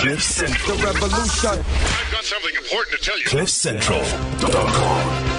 [0.00, 0.78] Cliff Central.
[0.78, 1.50] The revolution.
[1.50, 3.24] I've got something important to tell you.
[3.26, 5.30] CliffCentral.com.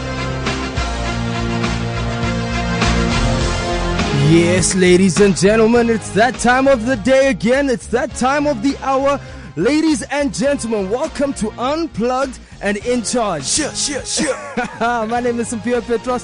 [4.31, 7.71] Yes, ladies and gentlemen, it's that time of the day again.
[7.71, 9.19] It's that time of the hour.
[9.55, 13.43] Ladies and gentlemen, welcome to Unplugged and In Charge.
[13.43, 14.37] Sure, sure, sure.
[14.79, 16.23] My name is Sophia Petros,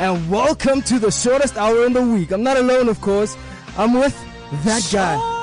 [0.00, 2.30] and welcome to the shortest hour in the week.
[2.30, 3.36] I'm not alone, of course.
[3.76, 4.18] I'm with
[4.64, 5.33] that guy.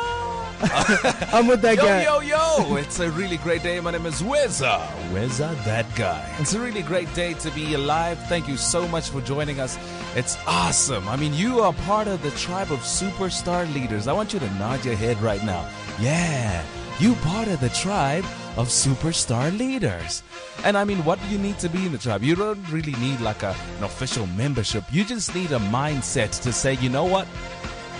[1.34, 2.04] I'm with that Yo, guy.
[2.04, 2.68] yo, yo!
[2.70, 2.76] Yo.
[2.76, 3.80] It's a really great day.
[3.80, 4.86] My name is Weza.
[5.12, 6.24] Weza, that guy.
[6.40, 8.20] It's a really great day to be alive.
[8.28, 9.78] Thank you so much for joining us.
[10.16, 11.08] It's awesome.
[11.10, 14.08] I mean, you are part of the tribe of superstar leaders.
[14.08, 15.68] I want you to nod your head right now.
[16.00, 16.64] Yeah,
[17.00, 18.26] you part of the tribe
[18.58, 20.22] of superstar leaders.
[20.64, 22.22] And I mean, what do you need to be in the tribe?
[22.22, 24.84] You don't really need like a, an official membership.
[24.92, 27.28] You just need a mindset to say, you know what?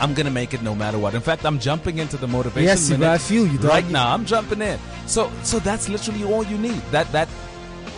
[0.02, 1.14] I'm gonna make it no matter what.
[1.14, 2.68] In fact, I'm jumping into the motivation.
[2.68, 4.12] Yes, minute bro, I feel you, right now.
[4.12, 4.80] I'm jumping in.
[5.06, 6.82] So, so that's literally all you need.
[6.92, 7.30] That that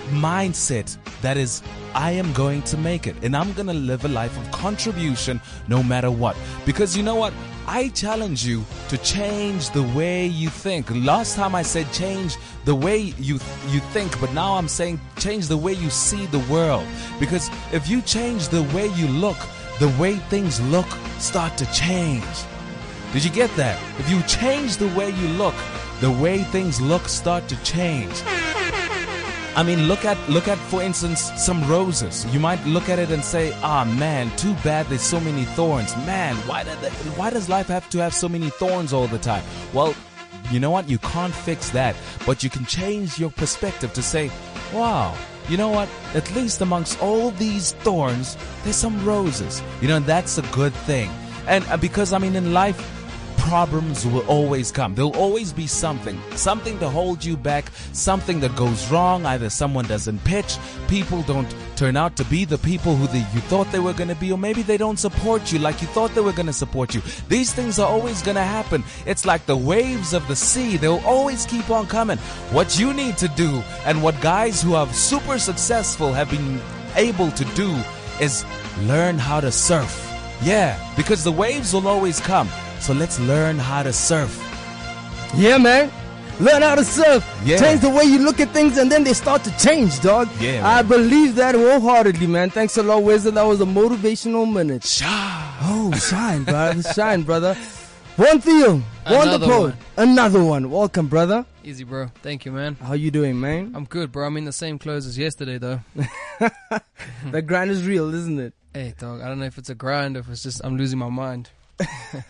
[0.10, 1.64] mindset that is,
[1.96, 5.82] I am going to make it, and I'm gonna live a life of contribution no
[5.82, 6.36] matter what.
[6.66, 7.34] Because you know what?
[7.66, 10.90] I challenge you to change the way you think.
[10.92, 13.36] Last time I said change the way you
[13.70, 16.86] you think, but now I'm saying change the way you see the world.
[17.20, 19.38] Because if you change the way you look,
[19.80, 20.88] the way things look
[21.20, 22.24] start to change.
[23.12, 23.80] Did you get that?
[24.00, 25.56] If you change the way you look,
[26.00, 28.14] the way things look start to change.
[29.56, 32.26] I mean, look at look at for instance some roses.
[32.34, 35.96] You might look at it and say, "Ah, man, too bad there's so many thorns.
[36.08, 39.20] Man, why did that, why does life have to have so many thorns all the
[39.20, 39.94] time?" Well,
[40.50, 40.90] you know what?
[40.90, 44.32] You can't fix that, but you can change your perspective to say,
[44.74, 45.14] "Wow,
[45.50, 45.90] you know what?
[46.14, 51.10] At least amongst all these thorns, there's some roses." You know, that's a good thing.
[51.48, 52.80] And uh, because I mean, in life,
[53.44, 54.96] problems will always come.
[54.96, 59.26] There'll always be something, something to hold you back, something that goes wrong.
[59.26, 63.42] Either someone doesn't pitch, people don't turn out to be the people who they, you
[63.52, 66.16] thought they were going to be, or maybe they don't support you like you thought
[66.16, 67.02] they were going to support you.
[67.28, 68.82] These things are always going to happen.
[69.06, 70.78] It's like the waves of the sea.
[70.78, 72.18] They'll always keep on coming.
[72.52, 76.62] What you need to do, and what guys who are super successful have been
[76.96, 77.76] able to do,
[78.22, 78.46] is
[78.84, 80.10] learn how to surf.
[80.42, 82.48] Yeah, because the waves will always come.
[82.84, 84.32] So let's learn how to surf.
[85.38, 85.90] Yeah, man.
[86.42, 87.24] Learn how to surf.
[87.46, 87.58] Yeah.
[87.58, 90.28] Change the way you look at things, and then they start to change, dog.
[90.42, 90.66] Yeah, man.
[90.66, 92.50] I believe that wholeheartedly, man.
[92.50, 93.36] Thanks a lot, Wizard.
[93.36, 94.84] That was a motivational minute.
[94.84, 95.54] Shine.
[95.62, 96.84] Oh, shine, brother.
[96.94, 97.56] Shine, brother.
[98.18, 98.72] One Theo.
[98.74, 99.76] One the Another poet.
[99.96, 100.10] one.
[100.10, 100.70] Another one.
[100.70, 101.46] Welcome, brother.
[101.64, 102.08] Easy, bro.
[102.22, 102.76] Thank you, man.
[102.76, 103.72] How you doing, man?
[103.76, 104.28] I'm good, bro.
[104.28, 105.80] I'm in the same clothes as yesterday, though.
[107.32, 108.54] the grind is real, isn't it?
[108.74, 109.22] hey, dog.
[109.22, 111.50] I don't know if it's a grind or if it's just I'm losing my mind.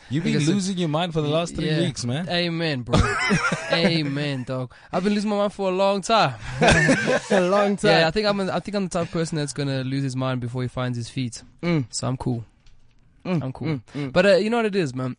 [0.10, 1.80] You've been losing your mind for the last three Yeah.
[1.82, 2.28] weeks, man.
[2.30, 3.00] Amen, bro.
[3.72, 4.74] Amen, dog.
[4.92, 6.36] I've been losing my mind for a long time.
[6.62, 7.92] a long time.
[8.02, 8.40] Yeah, I think I'm.
[8.40, 10.68] A, I think I'm the type of person that's gonna lose his mind before he
[10.68, 11.44] finds his feet.
[11.62, 12.46] Mm, So I'm cool.
[13.26, 13.68] mm, I'm cool.
[13.68, 14.14] mm, mm.
[14.14, 15.18] But uh, you know what it is, man.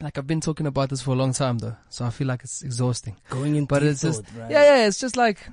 [0.00, 1.76] Like I've been talking about this for a long time, though.
[1.88, 3.16] So I feel like it's exhausting.
[3.28, 4.50] going in, but it's just- right?
[4.50, 4.86] Yeah, yeah.
[4.86, 5.46] It's just like,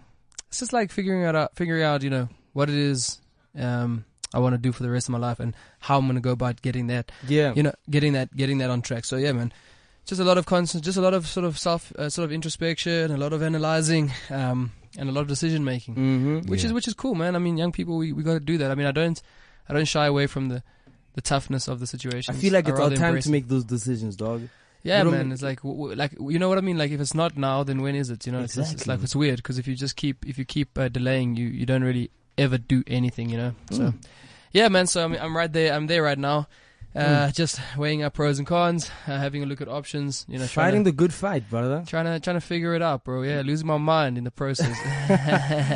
[0.47, 3.19] it's just like figuring out, out figuring out, you know, what it is
[3.59, 6.19] um, I want to do for the rest of my life and how I'm gonna
[6.21, 7.53] go about getting that, yeah.
[7.55, 9.05] you know, getting that, getting that on track.
[9.05, 9.53] So yeah, man,
[10.05, 12.31] just a lot of constant, just a lot of sort of self, uh, sort of
[12.31, 16.49] introspection, a lot of analyzing, um, and a lot of decision making, Mm-hmm.
[16.49, 16.67] which Yeah.
[16.67, 17.35] is which is cool, man.
[17.35, 18.71] I mean, young people, we we got to do that.
[18.71, 19.21] I mean, I don't,
[19.69, 20.63] I don't shy away from the.
[21.16, 22.35] The toughness of the situation.
[22.35, 24.49] I feel like it's our time to make those decisions, dog.
[24.83, 25.31] Yeah, You man.
[25.31, 26.77] It's like, w- w- like you know what I mean.
[26.77, 28.27] Like if it's not now, then when is it?
[28.27, 30.77] You know, it's, it's like it's weird because if you just keep if you keep
[30.77, 33.29] uh, delaying, you you don't really ever do anything.
[33.29, 33.51] You know.
[33.71, 33.93] So, Mm.
[34.53, 34.87] yeah, man.
[34.87, 35.73] So I'm I'm right there.
[35.73, 36.47] I'm there right now.
[36.95, 37.27] Mm.
[37.27, 40.25] Uh, Just weighing up pros and cons, uh, having a look at options.
[40.27, 41.83] You know, Fighting to, the good fight, brother.
[41.85, 43.21] trying to trying to figure it out, bro.
[43.21, 44.73] Yeah, losing my mind in the process.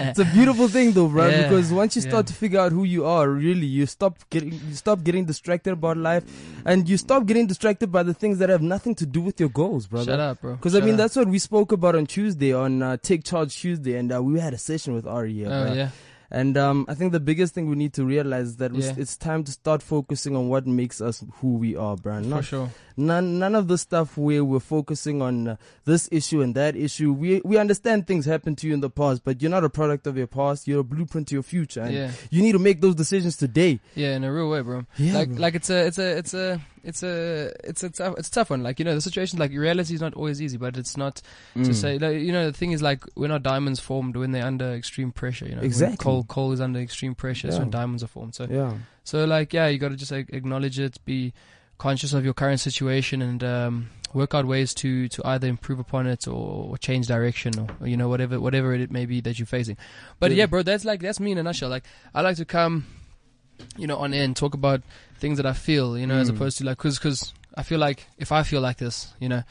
[0.09, 1.27] It's a beautiful thing, though, bro.
[1.27, 2.31] Yeah, Because once you start yeah.
[2.31, 5.97] to figure out who you are, really, you stop getting you stop getting distracted about
[5.97, 6.23] life,
[6.66, 9.49] and you stop getting distracted by the things that have nothing to do with your
[9.49, 10.05] goals, brother.
[10.13, 10.55] Shut up, bro.
[10.55, 10.97] Because I mean, up.
[11.05, 14.40] that's what we spoke about on Tuesday on uh, Take Charge Tuesday, and uh, we
[14.40, 15.34] had a session with Ari.
[15.34, 15.90] Here, Oh yeah.
[16.33, 18.93] And um, I think the biggest thing we need to realize is that Yeah.
[18.97, 22.23] it's time to start focusing on what makes us who we are, bro.
[22.23, 22.69] For sure.
[22.95, 25.55] none none of the stuff where we're focusing on uh,
[25.85, 27.11] this issue and that issue.
[27.11, 30.07] We we understand things happened to you in the past, but you're not a product
[30.07, 30.67] of your past.
[30.67, 32.11] You're a blueprint to your future, and Yeah.
[32.29, 33.79] you need to make those decisions today.
[33.95, 34.85] Yeah, in a real way, bro.
[34.97, 35.37] Yeah, like bro.
[35.37, 38.49] like it's a it's a it's a it's a it's a tough it's a tough
[38.49, 38.63] one.
[38.63, 41.22] Like you know, the situation like reality is not always easy, but it's not
[41.55, 41.66] Mm.
[41.66, 44.45] to say like, you know the thing is like when our diamonds formed when they're
[44.45, 45.45] under extreme pressure.
[45.45, 45.97] You know, When Exactly.
[45.97, 47.47] coal coal is under extreme pressure.
[47.47, 47.61] That's Yeah.
[47.63, 48.35] when diamonds are formed.
[48.35, 48.73] So Yeah,
[49.03, 51.33] so like yeah, you got to just like, acknowledge it, be
[51.78, 56.05] conscious of your current situation, and um, work out ways to to either improve upon
[56.05, 59.39] it or, or change direction or, or, you know whatever whatever it may be that
[59.39, 59.78] you're facing.
[60.19, 60.37] But Yeah.
[60.37, 61.69] yeah, bro, that's like that's me in a nutshell.
[61.69, 62.85] Like I like to come,
[63.78, 64.81] you know, on end, talk about
[65.19, 66.35] things that I feel, you know, as Mm.
[66.35, 69.43] opposed to like because because I feel like if I feel like this, you know,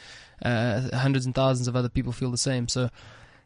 [0.44, 2.66] uh, hundreds and thousands of other people feel the same.
[2.68, 2.88] So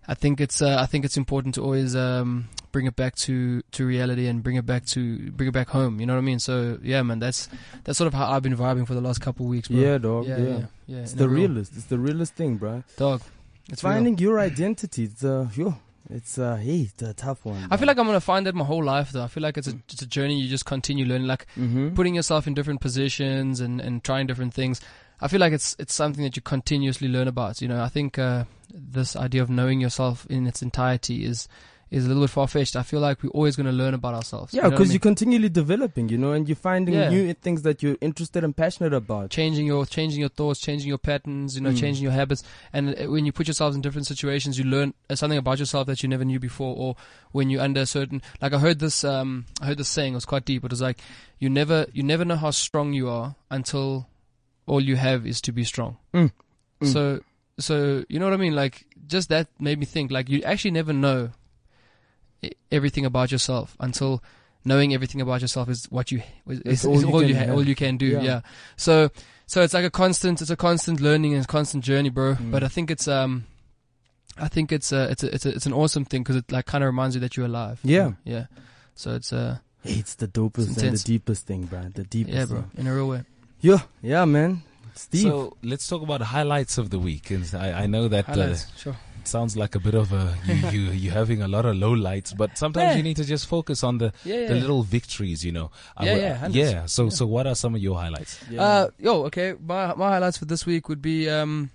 [0.06, 3.62] I think it's uh, I think it's important to always um, bring it back to,
[3.72, 5.98] to reality and bring it back to bring it back home.
[6.00, 6.38] You know what I mean?
[6.38, 7.48] So yeah, man, that's
[7.84, 9.78] that's sort of how I've been vibing for the last couple of weeks, bro.
[9.80, 10.26] Yeah, dog.
[10.26, 10.98] yeah, Yeah, yeah, yeah.
[10.98, 11.72] It's the real- realest.
[11.76, 12.84] It's the realest thing, bro.
[12.96, 13.22] dog.
[13.70, 13.94] It's real.
[13.94, 15.04] Finding your identity.
[15.04, 15.74] It's uh, yo,
[16.10, 17.68] it's uh, hey, it's a tough one.
[17.70, 19.24] I feel like I'm gonna find that my whole life, though.
[19.24, 20.40] I feel like it's a it's a journey.
[20.40, 21.94] You just continue learning, like mm-hmm.
[21.94, 24.80] putting yourself in different positions and, and trying different things.
[25.20, 27.62] I feel like it's it's something that you continuously learn about.
[27.62, 31.48] You know, I think uh, this idea of knowing yourself in its entirety is
[31.90, 32.74] is a little bit far fetched.
[32.76, 34.52] I feel like we're always going to learn about ourselves.
[34.52, 34.92] Yeah, you know I because mean?
[34.94, 37.08] you're continually developing, you know, and you're finding Yeah.
[37.10, 39.30] new things that you're interested and passionate about.
[39.30, 41.78] changing your changing your thoughts, changing your patterns, you know, Mm.
[41.78, 42.42] changing your habits.
[42.72, 46.02] And when you put yourself in different situations, you learn uh, something about yourself that
[46.02, 46.74] you never knew before.
[46.76, 46.96] Or
[47.32, 50.12] when you're under a certain, like I heard this, um, I heard this saying.
[50.14, 50.64] It was quite deep.
[50.64, 50.98] It was like
[51.38, 54.08] you never you never know how strong you are until
[54.66, 55.96] all you have is to be strong.
[56.14, 56.32] Mm.
[56.80, 56.92] Mm.
[56.92, 57.20] So
[57.58, 58.54] so you know what I mean?
[58.54, 60.10] Like just that made me think.
[60.10, 61.30] Like you actually never know
[62.70, 64.22] everything about yourself until
[64.64, 67.34] knowing everything about yourself is what you is, is, all is you all can you
[67.34, 67.54] ha- have.
[67.54, 68.06] all you can do.
[68.06, 68.22] Yeah.
[68.22, 68.40] Yeah.
[68.76, 69.10] So
[69.46, 72.34] so it's like a constant it's a constant learning and a constant journey, bro.
[72.34, 72.50] Mm.
[72.50, 73.46] But I think it's um
[74.38, 76.66] I think it's uh it's a, it's a, it's an awesome thing because it like
[76.66, 77.80] kind of reminds you that you're alive.
[77.84, 78.12] Yeah.
[78.24, 78.46] Yeah.
[78.94, 81.82] So it's uh it's the dopest It's and the deepest thing, bro.
[81.94, 82.34] The deepest.
[82.34, 82.70] yeah, bro, thing.
[82.78, 83.24] in a real way.
[83.60, 84.62] Yeah, yeah, man.
[84.92, 85.24] It's deep.
[85.24, 87.30] So let's talk about highlights of the week.
[87.30, 88.96] And I, I know that uh, sure.
[89.28, 92.32] Sounds like a bit of a you, you you having a lot of low lights,
[92.32, 92.96] but sometimes Yeah.
[92.96, 94.48] you need to just focus on the Yeah, yeah.
[94.48, 95.44] the little victories.
[95.44, 95.70] You know.
[95.96, 96.86] I Yeah, would- yeah, yeah.
[96.86, 98.38] So so what are some of your highlights?
[98.50, 98.62] yeah.
[98.62, 99.54] Uh, yo, okay.
[99.60, 101.70] My my highlights for this week would be um,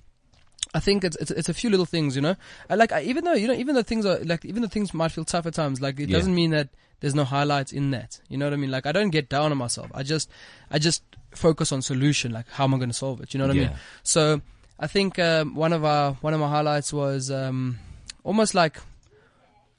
[0.74, 2.36] I think it's it's, it's a few little things, you know.
[2.70, 4.94] I like I, even though you know even though things are like even though things
[4.94, 6.70] might feel tough at times, like it doesn't mean that
[7.00, 8.20] there's no highlights in that.
[8.30, 8.72] You know what I mean?
[8.72, 9.90] Like I don't get down on myself.
[9.94, 10.30] I just
[10.70, 12.32] I just focus on solution.
[12.32, 13.34] Like how am I going to solve it?
[13.34, 13.72] You know what I mean?
[14.04, 14.42] So
[14.80, 17.80] I think um, one of our one of my highlights was um,
[18.24, 18.80] almost like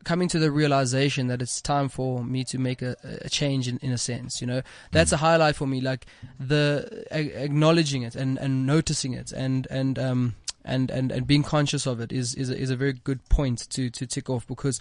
[0.05, 3.79] coming to the realization that it's time for me to make a, a change in,
[3.79, 4.41] in a sense.
[4.41, 4.63] You know,
[4.93, 5.81] that's a highlight for me.
[5.81, 6.07] Like
[6.39, 11.43] the a- acknowledging it and, and noticing it and and um and, and, and being
[11.43, 14.47] conscious of it is is a, is a very good point to to tick off
[14.47, 14.79] because.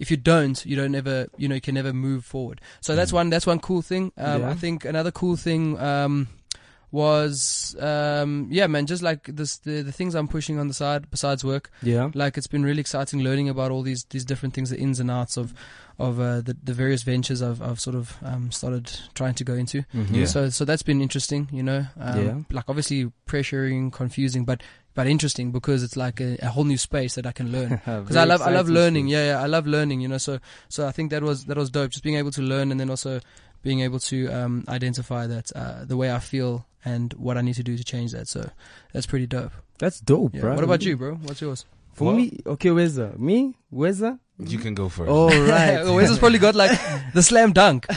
[0.00, 2.60] If you don't, you don't ever, you know, you can never move forward.
[2.80, 4.12] So that's one, that's one cool thing.
[4.16, 4.50] Um, Yeah.
[4.50, 6.28] I think another cool thing, um,
[6.90, 11.10] was um yeah man just like this the the things i'm pushing on the side
[11.10, 12.10] besides work yeah.
[12.14, 15.10] like it's been really exciting learning about all these these different things the ins and
[15.10, 15.52] outs of
[15.98, 19.54] of uh, the the various ventures i've i've sort of um started trying to go
[19.54, 20.14] into Mhm.
[20.14, 20.24] Yeah.
[20.26, 22.38] so so that's been interesting you know um, Yeah.
[22.50, 24.62] like obviously pressuring confusing but
[24.94, 28.16] but interesting because it's like a, a whole new space that i can learn because
[28.16, 29.06] I love I love learning.
[29.06, 29.12] shit.
[29.12, 30.00] Yeah, yeah, I love learning.
[30.00, 30.38] You know, so
[30.68, 31.90] so I think that was that was dope.
[31.92, 33.20] Just being able to learn and then also
[33.62, 37.54] being able to um, identify that uh, the way I feel and what I need
[37.54, 38.28] to do to change that.
[38.28, 38.50] So
[38.92, 39.52] that's pretty dope.
[39.78, 40.40] That's dope, Yeah.
[40.42, 40.54] bro.
[40.54, 41.14] What about you, bro?
[41.16, 41.64] What's yours?
[41.94, 43.18] For me, okay, where's that?
[43.18, 43.56] Me?
[43.70, 44.18] Where's that?
[44.40, 45.10] You can go first.
[45.10, 45.78] Oh, right.
[45.78, 46.70] oh, Wes has probably got like
[47.12, 47.86] the slam dunk.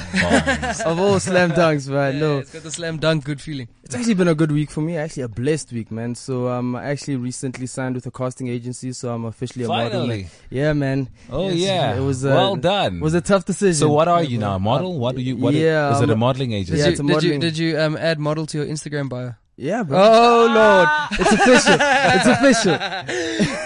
[0.86, 2.14] Of all slam dunks, right?
[2.16, 2.38] Yeah, no.
[2.40, 3.24] it's got the slam dunk.
[3.26, 3.68] Good feeling.
[3.84, 4.98] It's actually been a good week for me.
[4.98, 6.16] Actually, a blessed week, man.
[6.16, 9.92] So um, I actually recently signed with a casting agency, so I'm officially a model.
[10.02, 10.28] Finally.
[10.50, 11.10] Yeah, man.
[11.30, 11.96] Oh Yes, yeah.
[11.98, 12.96] it was, uh, well done.
[12.98, 13.75] It was a tough decision.
[13.75, 14.56] so what are you now?
[14.56, 14.98] A model?
[14.98, 15.38] What do you?
[15.38, 16.10] What Yeah, is it?
[16.10, 16.72] A um, modeling agency?
[16.72, 19.10] Did Yeah, you it's a did you did you um, add model to your Instagram
[19.10, 19.36] bio?
[19.62, 19.96] Yeah, bro.
[20.01, 20.89] Oh lord!
[21.22, 21.77] It's official.
[21.80, 22.77] it's official.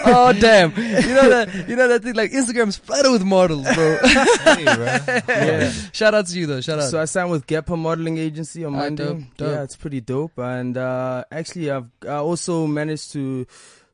[0.12, 0.70] oh damn!
[0.76, 3.96] You know that you know that thing like Instagram's flooded with models, bro.
[4.04, 4.84] Hey, bro.
[5.26, 5.70] Yeah.
[5.92, 6.60] Shout out to you though.
[6.60, 6.90] Shout out.
[6.90, 9.04] So I signed with Gepa Modeling Agency on Ah, Monday.
[9.06, 9.48] dope, dope.
[9.48, 10.36] Yeah, it's pretty dope.
[10.38, 13.46] And uh, actually, I've I also managed to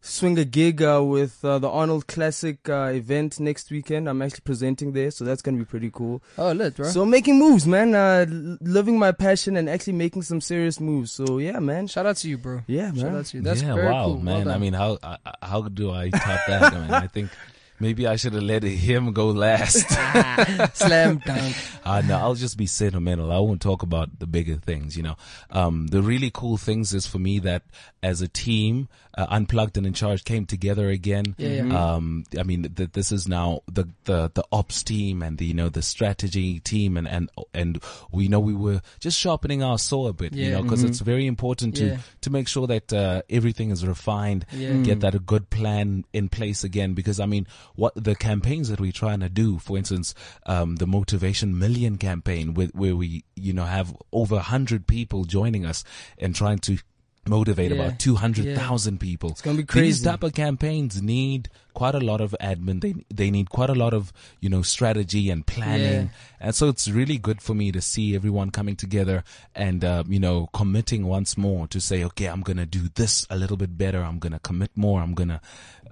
[0.05, 4.09] swing a gig uh, with uh, the Arnold Classic uh, event next weekend.
[4.09, 6.23] I'm actually presenting there, so that's gonna be pretty cool.
[6.37, 6.89] oh lit, bro.
[6.89, 7.95] So making moves, man.
[7.95, 11.13] Uh, l- living my passion and actually making some serious moves.
[11.13, 11.87] So yeah, man.
[11.87, 12.63] Shout out to you, bro.
[12.67, 13.17] Yeah, Shout man.
[13.17, 13.43] out to you.
[13.43, 14.15] That's yeah, very wow, cool.
[14.17, 14.49] Well man.
[14.49, 16.73] I mean, how uh, how do I top that?
[16.75, 16.91] man?
[16.93, 17.31] I think
[17.81, 19.89] maybe I should have let him go last.
[20.77, 21.57] slam dunk.
[21.85, 23.33] Uh, no, I'll just be sentimental.
[23.33, 25.17] I won't talk about the bigger things, you know.
[25.51, 27.65] Um, the really cool things is for me that
[28.05, 31.35] as a team, uh, Unplugged and In Charge came together again.
[31.39, 31.95] Yeah, yeah.
[31.95, 35.55] Um, I mean, th- this is now the, the, the ops team and the, you
[35.55, 40.09] know, the strategy team and, and, and we know we were just sharpening our saw
[40.09, 41.97] a bit, you know, because it's very important to, Yeah.
[42.23, 44.73] to make sure that, uh, everything is refined Yeah.
[44.83, 48.81] get that a good plan in place again because I mean what the campaigns that
[48.81, 50.15] we're trying to do for instance
[50.47, 55.65] um, the motivation million campaign with, where we you know have over 100 people joining
[55.67, 55.85] us
[56.19, 56.79] and trying to
[57.27, 57.77] motivate Yeah.
[57.83, 59.31] about 200,000 people.
[59.31, 59.87] It's gonna be crazy.
[59.87, 62.81] These type of campaigns need quite a lot of admin.
[62.81, 66.11] They, they need quite a lot of, you know, strategy and planning.
[66.41, 69.23] And so it's really good for me to see everyone coming together
[69.55, 73.27] and, uh, you know, committing once more to say, okay, I'm going to do this
[73.31, 74.03] a little bit better.
[74.03, 75.01] I'm going to commit more.
[75.01, 75.41] I'm going to,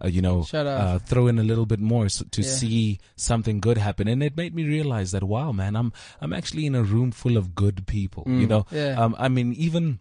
[0.05, 2.49] uh, you know, uh, throw in a little bit more so, to Yeah.
[2.51, 4.09] see something good happen.
[4.09, 7.37] And it made me realize that, wow, man, I'm, I'm actually in a room full
[7.39, 8.67] of good people, you know?
[8.73, 9.01] Yeah.
[9.03, 10.01] Um, I mean, even,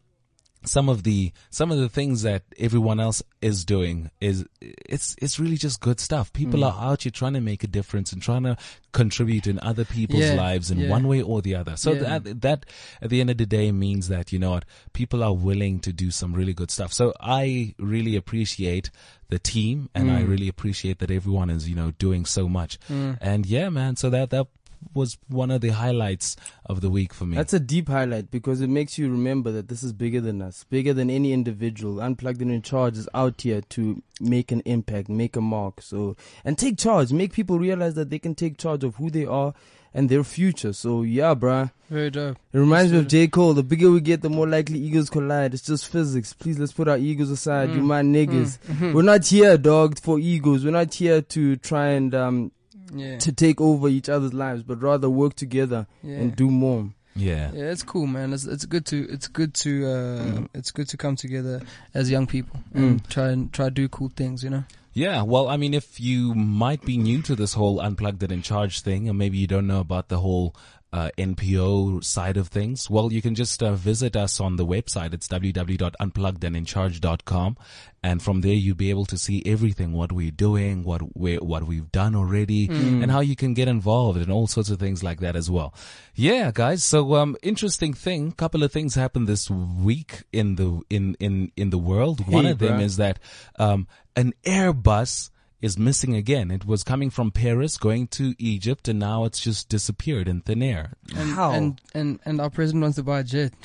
[0.66, 5.39] some of the some of the things that everyone else is doing is it's it's
[5.39, 6.34] really just good stuff.
[6.34, 6.66] People Mm.
[6.74, 8.58] are out here trying to make a difference and trying to
[8.92, 10.89] contribute in other people's Yeah, lives in yeah.
[10.89, 11.78] one way or the other.
[11.78, 12.20] So Yeah.
[12.20, 12.66] that that
[13.01, 15.94] at the end of the day means that you know what people are willing to
[15.94, 16.92] do some really good stuff.
[16.92, 18.89] So I really appreciate
[19.30, 20.18] the team and Mm.
[20.18, 22.78] I really appreciate that everyone is you know doing so much.
[22.89, 23.96] And yeah, man.
[23.96, 24.48] So that that
[24.94, 27.36] was one of the highlights of the week for me.
[27.36, 30.66] That's a deep highlight because it makes you remember that this is bigger than us,
[30.70, 32.02] bigger than any individual.
[32.02, 35.82] Unplugged and in charge is out here to make an impact, make a mark.
[35.82, 39.26] So, and take charge, make people realize that they can take charge of who they
[39.26, 39.54] are
[39.94, 40.74] and their future.
[40.74, 41.72] So, yeah, bruh.
[41.90, 42.38] Very dope.
[42.54, 43.28] It reminds me of J.
[43.28, 43.54] Cole.
[43.54, 45.54] The bigger we get, the more likely egos collide.
[45.54, 46.34] It's just physics.
[46.34, 47.70] Please, let's put our egos aside.
[47.70, 47.76] Mm.
[47.76, 48.94] You my niggas.
[48.94, 50.64] We're not here, dog, for egos.
[50.64, 52.52] We're not here to try and, um,
[52.93, 53.17] Yeah.
[53.19, 56.17] to take over each other's lives, but rather work together Yeah.
[56.17, 56.89] and do more.
[57.15, 57.51] yeah.
[57.53, 58.34] Yeah, it's cool, man.
[58.34, 61.62] It's it's good to it's good to uh, it's good to come together
[61.93, 64.43] as young people and try and try to do cool things.
[64.43, 64.63] You know.
[64.93, 68.41] Yeah, well, I mean, if you might be new to this whole unplugged and in
[68.41, 70.55] charge thing, and maybe you don't know about the whole
[70.91, 75.13] uh, NPO side of things, well, you can just uh, visit us on the website.
[75.13, 77.58] It's www.unpluggedandInCharge.com,
[78.03, 81.63] and from there you'll be able to see everything: what we're doing, what we what
[81.67, 85.19] we've done already, and how you can get involved, and all sorts of things like
[85.19, 85.74] that as well.
[86.15, 86.84] Yeah, guys.
[86.84, 88.31] So, um, interesting thing.
[88.31, 92.27] Couple of things happened this week in the in in in the world.
[92.27, 92.84] One Hey, of them bruh.
[92.84, 93.19] is that
[93.58, 95.29] um, an Airbus
[95.62, 96.51] is missing again.
[96.51, 100.62] It was coming from Paris going to Egypt and now it's just disappeared in thin
[100.63, 100.94] air.
[101.16, 101.51] And, How?
[101.51, 103.54] And and and our president wants to buy a jet.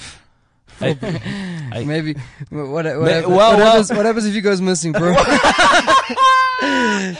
[0.80, 0.98] I-
[1.72, 2.14] I- Maybe
[2.50, 5.14] what what, what, happens, well, what, well- happens, what happens if he goes missing, bro?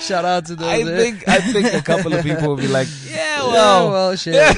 [0.00, 0.66] Shout out to those.
[0.68, 0.96] I eh?
[0.96, 4.56] think I think a couple of people will be like, yeah, Yeah, well, well, shit.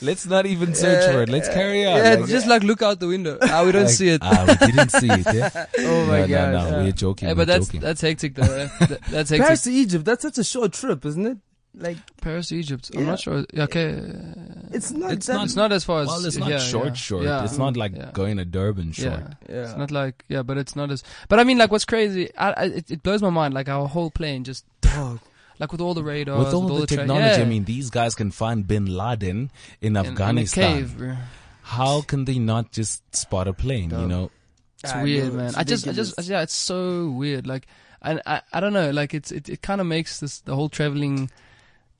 [0.00, 1.28] let's not even search for it.
[1.28, 1.96] Let's carry on.
[1.96, 3.38] Yeah, Like, just like look out the window.
[3.42, 4.20] Ah, we don't like, see it.
[4.24, 5.26] Ah, we didn't see it.
[5.34, 5.66] Yeah?
[5.80, 6.52] Oh my no, god.
[6.52, 7.28] no, no, we're joking.
[7.28, 7.80] Hey, we're but that's joking.
[7.80, 8.42] that's hectic though.
[8.44, 8.68] eh?
[8.86, 9.44] That- that's hectic.
[9.46, 11.38] Paris to Egypt, that's such a short trip, isn't it?
[11.78, 12.90] Like, Paris to Egypt.
[12.94, 13.06] I'm Yeah.
[13.06, 13.44] not sure.
[13.52, 13.88] Yeah, Okay,
[14.72, 16.08] it's not It's not- it's not as far as.
[16.08, 16.92] well, it's not yeah, short, yeah.
[16.94, 17.24] short.
[17.24, 17.44] Yeah.
[17.44, 18.10] It's not like Yeah.
[18.14, 19.20] going to Durban short.
[19.20, 19.34] Yeah.
[19.54, 19.62] Yeah.
[19.68, 21.02] It's not like yeah, but it's not as.
[21.28, 22.30] But I mean, like, what's crazy?
[22.36, 23.52] I, I, it, it blows my mind.
[23.52, 25.20] Like our whole plane just Dog.
[25.58, 27.42] like with all the radars, With all the tra- technology, yeah.
[27.42, 29.50] I mean, these guys can find Bin Laden
[29.82, 30.76] in In- in Afghanistan.
[30.78, 31.16] cave, bro.
[31.62, 33.90] How can they not just spot a plane?
[33.90, 34.30] You know,
[34.82, 35.46] It's I weird, know, man.
[35.48, 37.46] it's I just, I just, yeah, it's so weird.
[37.46, 37.66] Like,
[38.02, 38.90] and I, I don't know.
[38.92, 41.28] Like, it's, it, it kind of makes this the whole traveling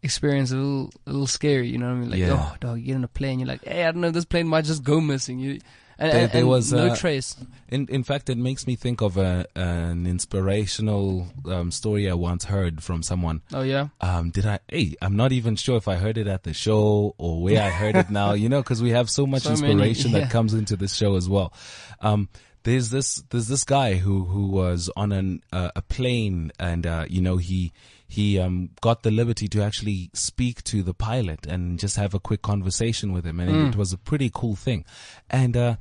[0.02, 1.68] experience a little, a little scary.
[1.68, 2.10] You know what I mean?
[2.10, 2.50] Like, Yeah.
[2.52, 4.46] oh, dog, you get on a plane, you're like, hey, I don't know, this plane
[4.48, 5.38] might just go missing.
[5.38, 5.58] You,
[5.98, 7.36] and, There- there and was, no uh, trace.
[7.68, 12.44] in in fact, it makes me think of a an inspirational um, story I once
[12.44, 13.40] heard from someone.
[13.54, 14.58] Oh yeah, Um, did I?
[14.68, 17.70] Hey, I'm not even sure if I heard it at the show or where I
[17.70, 18.32] heard it now.
[18.34, 20.20] You know, because we have so much So many, inspiration yeah.
[20.20, 21.52] that comes into this show as well.
[22.00, 22.28] Um,
[22.66, 27.04] there's this there's this guy who who was on an uh, a plane and uh,
[27.08, 27.72] you know he
[28.08, 32.20] he um got the liberty to actually speak to the pilot and just have a
[32.28, 33.38] quick conversation with him.
[33.40, 33.68] And Mm.
[33.68, 34.84] it was a pretty cool thing.
[35.30, 35.76] And uh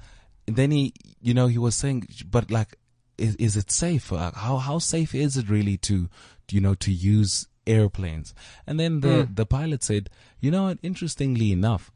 [0.59, 2.77] then he you know he was saying but like
[3.17, 4.13] is, is it safe?
[4.13, 6.07] Uh, how how safe is it really to
[6.51, 8.35] you know to use airplanes?
[8.67, 10.77] And then the the pilot said you know what?
[10.83, 11.91] Interestingly enough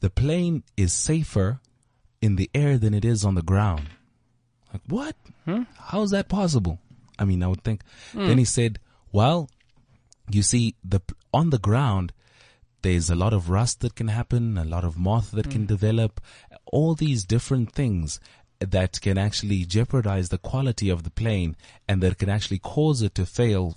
[0.00, 1.60] the plane is safer
[2.20, 3.86] in the air than it is on the ground
[4.72, 5.16] like what?
[5.44, 5.62] Hmm?
[5.76, 6.78] How is that possible?
[7.18, 7.82] I mean i would think.
[8.12, 8.26] Hmm.
[8.26, 8.78] Then he said
[9.12, 9.48] well
[10.30, 11.00] you see the
[11.32, 12.12] on the ground
[12.82, 15.66] there's a lot of rust that can happen a lot of moth that can hmm.
[15.66, 16.20] develop
[16.66, 18.18] all these different things
[18.60, 21.56] that can actually jeopardize the quality of the plane
[21.88, 23.76] and that can actually cause it to fail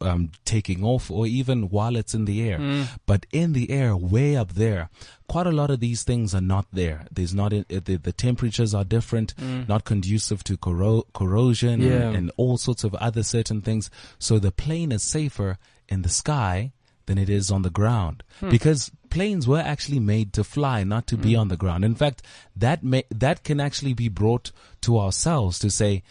[0.00, 2.86] um, taking off or even while it's in the air.
[3.06, 4.88] But in the air, way up there,
[5.28, 7.06] quite a lot of these things are not there.
[7.12, 9.34] There's not, uh, the, the temperatures are different,
[9.68, 12.10] not conducive to corro- corrosion and- Yeah.
[12.10, 13.88] and all sorts of other certain things.
[14.18, 16.72] So the plane is safer in the sky
[17.06, 21.16] than it is on the ground because planes were actually made to fly, not to
[21.16, 21.84] be on the ground.
[21.84, 22.22] In fact,
[22.56, 24.52] that may, that can actually be brought
[24.82, 26.02] to ourselves to say,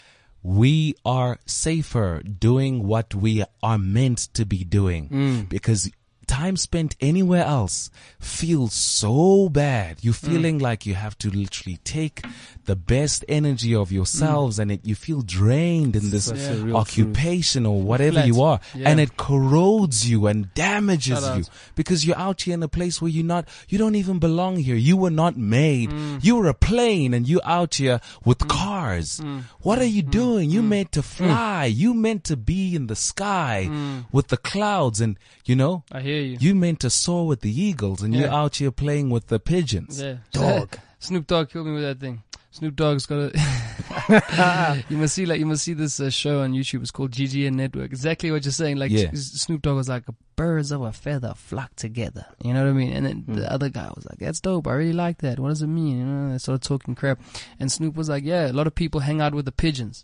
[0.44, 5.10] we are safer doing what we are meant to be doing.
[5.10, 5.50] Mm.
[5.50, 5.92] Because
[6.40, 9.98] time spent anywhere else feels so bad.
[10.02, 10.28] You're Mm.
[10.32, 12.24] feeling like you have to literally take
[12.66, 17.82] the best energy of yourselves and it, you feel drained in this real occupation or
[17.82, 18.28] whatever Flat.
[18.28, 18.60] you are.
[18.76, 18.90] Yeah.
[18.90, 21.38] And it corrodes you and damages Shout out.
[21.40, 21.44] you
[21.76, 24.76] because you're out here in a place where you're not, you don't even belong here.
[24.76, 25.90] You were not made.
[25.90, 26.24] Mm.
[26.24, 29.20] You were a plane and you're out here with cars.
[29.20, 29.44] Mm.
[29.62, 30.50] What are you doing?
[30.50, 31.66] You meant to fly.
[31.66, 34.06] You meant to be in the sky Mm.
[34.12, 36.38] with the clouds and, you know, I hear you.
[36.40, 40.02] you meant to soar with the eagles and you're out here playing with the pigeons.
[40.02, 40.18] Yeah.
[40.32, 40.78] Dog.
[41.00, 42.24] Snoop Dogg killed me with that thing.
[42.52, 44.84] Snoop Dogg's got a.
[44.90, 46.82] you must see like you must see this uh, show on YouTube.
[46.82, 47.86] It's called GGN Network.
[47.86, 48.78] Exactly what you're saying.
[48.78, 49.10] Like Yeah.
[49.14, 50.04] Snoop Dogg was like
[50.36, 52.26] birds of a feather flock together.
[52.44, 52.92] You know what I mean?
[52.94, 53.34] And then Hmm.
[53.36, 54.68] the other guy was like, "That's dope.
[54.68, 55.40] I really like that.
[55.40, 57.20] What does it mean?" You know, they started talking crap.
[57.60, 60.04] And Snoop was like, "Yeah, a lot of people hang out with the pigeons,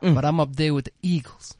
[0.00, 0.14] Hmm.
[0.14, 1.54] but I'm up there with the eagles."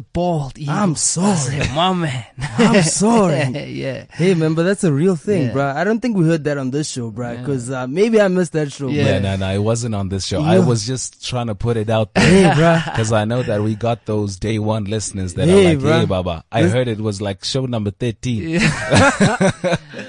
[0.00, 0.78] The bald eagles.
[0.78, 1.36] I'm sorry.
[1.60, 2.24] said, my man.
[2.38, 3.36] I'm sorry.
[3.68, 4.06] yeah.
[4.10, 5.52] Hey man, but that's a real thing, Yeah.
[5.52, 5.76] bruh.
[5.76, 7.34] I don't think we heard that on this show, bruh.
[7.34, 7.40] Yeah.
[7.40, 8.88] Because uh, maybe I missed that show.
[8.88, 9.04] Yeah.
[9.04, 10.40] Yeah, no, no, it wasn't on this show.
[10.42, 12.24] I was just trying to put it out there.
[12.24, 12.82] Hey, bruh.
[12.90, 16.00] Because I know that we got those day one listeners that Hey, are like, bruh.
[16.00, 16.44] hey, Baba.
[16.50, 18.48] I This- heard it was like show number 13.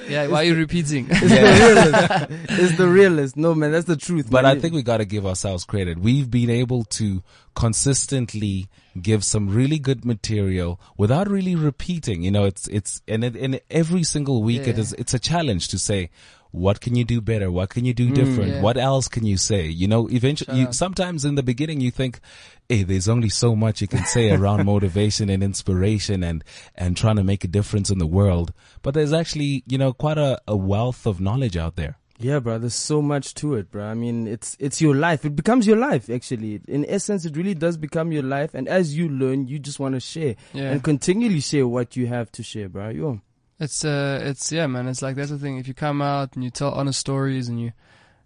[0.07, 1.07] Yeah, why are you repeating?
[1.09, 2.61] It's the realest.
[2.61, 3.35] It's the realest.
[3.35, 4.27] No man, that's the truth.
[4.31, 4.55] But man.
[4.57, 5.99] I think we got to give ourselves credit.
[5.99, 7.23] We've been able to
[7.55, 8.69] consistently
[8.99, 12.23] give some really good material without really repeating.
[12.23, 14.81] You know, it's, it's, and it, and every single week it Yeah.
[14.81, 16.09] is, it's a challenge to say,
[16.51, 17.49] what can you do better?
[17.49, 18.51] What can you do different?
[18.51, 18.61] Mm, yeah.
[18.61, 19.67] What else can you say?
[19.67, 22.19] You know, eventually, you, sometimes in the beginning you think,
[22.67, 26.43] hey, there's only so much you can say around motivation and inspiration and,
[26.75, 28.51] and trying to make a difference in the world.
[28.81, 31.97] But there's actually, you know, quite a, a wealth of knowledge out there.
[32.21, 32.59] Yeah, bro.
[32.59, 33.83] There's so much to it, bro.
[33.85, 35.25] I mean, it's it's your life.
[35.25, 36.61] It becomes your life, actually.
[36.67, 38.53] In essence, it really does become your life.
[38.53, 40.71] And as you learn, you just want to share Yeah.
[40.71, 42.89] and continually share what you have to share, bro.
[42.89, 43.21] Yo.
[43.59, 44.87] It's uh, it's yeah, man.
[44.87, 45.57] It's like that's the thing.
[45.57, 47.71] If you come out and you tell honest stories and you,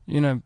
[0.05, 0.41] you know,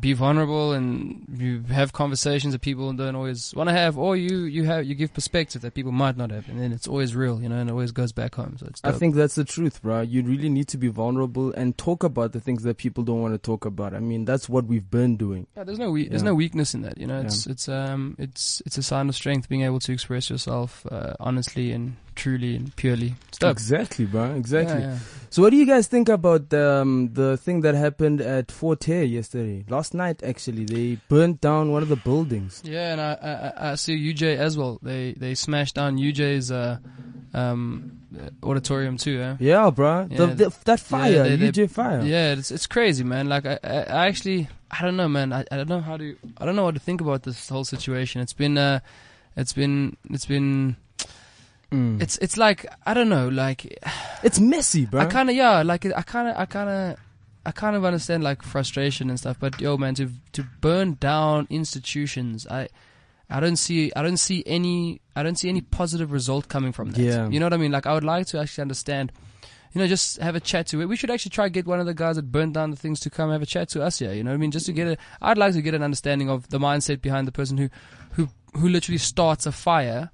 [0.00, 4.44] be vulnerable and you have conversations that people don't always want to have, or you
[4.44, 7.40] you have you give perspective that people might not have, and then it's always real,
[7.42, 8.56] you know, and it always goes back home.
[8.58, 10.00] So it's I think that's the truth, bro.
[10.00, 13.34] You really need to be vulnerable and talk about the things that people don't want
[13.34, 13.94] to talk about.
[13.94, 15.46] I mean, that's what we've been doing.
[15.56, 17.20] yeah, there's no we- there's no weakness in that, you know.
[17.20, 21.14] It's it's um it's it's a sign of strength being able to express yourself uh,
[21.20, 23.14] honestly and truly and purely.
[23.40, 23.52] Dope.
[23.52, 24.34] Exactly, bro.
[24.34, 24.80] Exactly.
[24.80, 24.98] Yeah, yeah.
[25.30, 29.02] So, what do you guys think about um, the thing that happened at Fort Hare
[29.02, 29.64] yesterday?
[29.68, 32.62] Last night, actually, they burnt down one of the buildings.
[32.64, 33.12] Yeah, and I,
[33.58, 34.78] I, I- see UJ as well.
[34.82, 36.78] They they smashed down UJ's uh,
[37.32, 37.98] um,
[38.42, 39.20] auditorium too.
[39.20, 39.36] Eh?
[39.40, 40.06] Yeah, bro.
[40.10, 40.26] Yeah.
[40.26, 42.02] the, that fire, they- they- UJ fire.
[42.02, 43.28] Yeah, it's it's crazy, man.
[43.28, 45.32] Like I, I, I actually I don't know, man.
[45.32, 47.64] I, I don't know how to I don't know what to think about this whole
[47.64, 48.20] situation.
[48.20, 48.80] It's been uh,
[49.36, 50.76] it's been it's been
[51.74, 52.00] Mm.
[52.00, 53.78] it's it's like I don't know, like
[54.22, 55.00] It's messy, bro.
[55.00, 56.98] I kind of yeah, like I kind of I kind of
[57.44, 61.46] I kind of understand like frustration and stuff, but yo, man, to to burn down
[61.50, 62.68] institutions, I.
[63.30, 66.90] I don't see I don't see any I don't see any positive result coming from
[66.90, 67.00] that.
[67.00, 67.26] Yeah.
[67.26, 67.72] You know what I mean?
[67.72, 69.12] Like I would like to actually understand
[69.74, 70.86] you know, just have a chat to it.
[70.86, 73.10] We should actually try get one of the guys that burned down the things to
[73.10, 74.12] come have a chat to us here.
[74.12, 74.52] You know what I mean?
[74.52, 77.32] Just to get a, I'd like to get an understanding of the mindset behind the
[77.32, 77.70] person who,
[78.12, 80.10] who, who literally starts a fire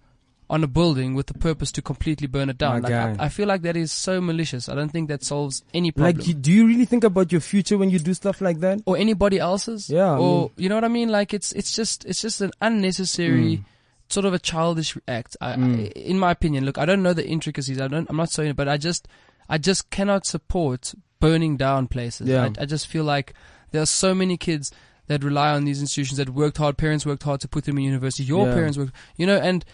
[0.51, 2.83] on a building with the purpose to completely burn it down.
[2.83, 3.17] Like, I.
[3.19, 4.69] I feel like that is so malicious.
[4.69, 6.17] I don't think that solves any problem.
[6.19, 8.81] Like, you, do you really think about your future when you do stuff like that?
[8.85, 9.89] or anybody else's.
[9.89, 11.09] Yeah, I Or mean- you know what I mean?
[11.09, 13.65] Like it's it's just it's just an unnecessary Mm.
[14.09, 15.37] sort of a childish act.
[15.41, 15.79] I, Mm.
[15.79, 17.81] I, in my opinion, look, I don't know the intricacies.
[17.81, 18.09] I don't.
[18.11, 19.07] I'm not saying it, but I just
[19.49, 22.29] I just cannot support burning down places.
[22.29, 22.45] Yeah.
[22.59, 23.35] I, I just feel like
[23.71, 24.73] there are so many kids
[25.07, 26.77] that rely on these institutions that worked hard.
[26.77, 28.25] Parents worked hard to put them in university.
[28.25, 28.55] Your Yeah.
[28.55, 29.65] parents worked, you know, and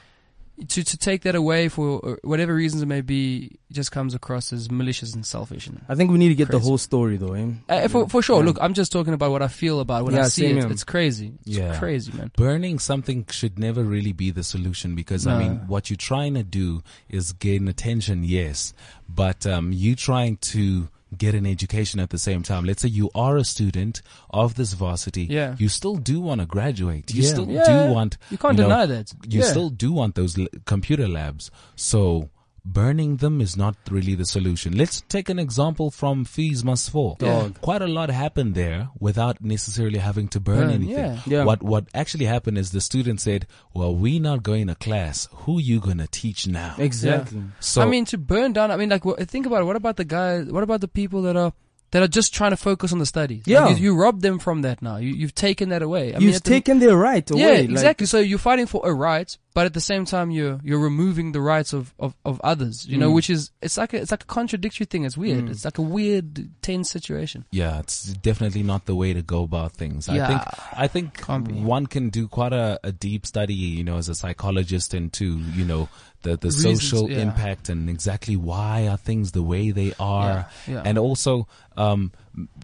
[0.68, 4.52] to to take that away for uh, whatever reasons it may be, just comes across
[4.52, 5.66] as malicious and selfish.
[5.66, 7.46] And I think we need to get the whole story, though, eh?
[7.68, 8.40] uh, for for sure.
[8.40, 8.46] Yeah.
[8.46, 10.70] Look, I'm just talking about what I feel about when I see it.
[10.70, 11.32] It's crazy.
[11.46, 11.78] It's Yeah.
[11.78, 12.30] crazy, man.
[12.36, 16.42] burning something should never really be the solution because I mean what you're trying to
[16.42, 18.72] do is gain attention, yes,
[19.08, 22.64] but um, you trying to get an education at the same time.
[22.64, 25.24] Let's say you are a student of this varsity.
[25.24, 25.54] Yeah.
[25.58, 27.12] You still do want to graduate.
[27.14, 27.28] You Yeah.
[27.28, 28.18] still Yeah, do want.
[28.30, 29.12] You can't know, deny that.
[29.28, 29.46] You Yeah.
[29.46, 31.50] still do want those l- computer labs.
[31.76, 32.30] So
[32.72, 34.76] burning them is not really the solution.
[34.76, 37.16] Let's take an example from Fees Must Fall.
[37.20, 37.48] Yeah.
[37.60, 40.94] Quite a lot happened there without necessarily having to burn, Burn, anything.
[40.96, 41.20] yeah.
[41.26, 41.44] Yeah.
[41.44, 45.28] What what actually happened is the student said, "Well, we not going to class.
[45.32, 47.42] Who you gonna teach now?" Exactly.
[47.60, 48.70] So I mean, to burn down.
[48.70, 49.64] I mean, like, think about it.
[49.64, 50.46] What about the guys?
[50.50, 51.52] What about the people that are
[51.92, 53.46] that are just trying to focus on the studies?
[53.46, 53.68] Like, Yeah.
[53.68, 54.82] you, you robbed them from that.
[54.82, 56.14] Now you, you've taken that away.
[56.14, 57.40] I mean, You've at the- taken their right away.
[57.40, 58.06] Yeah, like- exactly.
[58.06, 61.40] so you're fighting for a right, but at the same time you're you're removing the
[61.40, 62.84] rights of, of, of others.
[62.84, 63.00] You Mm.
[63.00, 65.04] know, which is it's like a, it's like a contradictory thing.
[65.04, 65.48] It's weird.
[65.48, 67.46] It's like a weird tense situation.
[67.50, 70.08] Yeah, it's definitely not the way to go about things.
[70.08, 70.24] Yeah.
[70.24, 70.42] I think
[70.84, 74.92] I think one can do quite a, a deep study, you know, as a psychologist
[74.92, 75.88] into, you know,
[76.20, 77.20] the, the Reasons, social yeah.
[77.20, 80.44] impact and exactly why are things the way they are.
[80.68, 80.82] Yeah, yeah.
[80.84, 82.12] And also, um,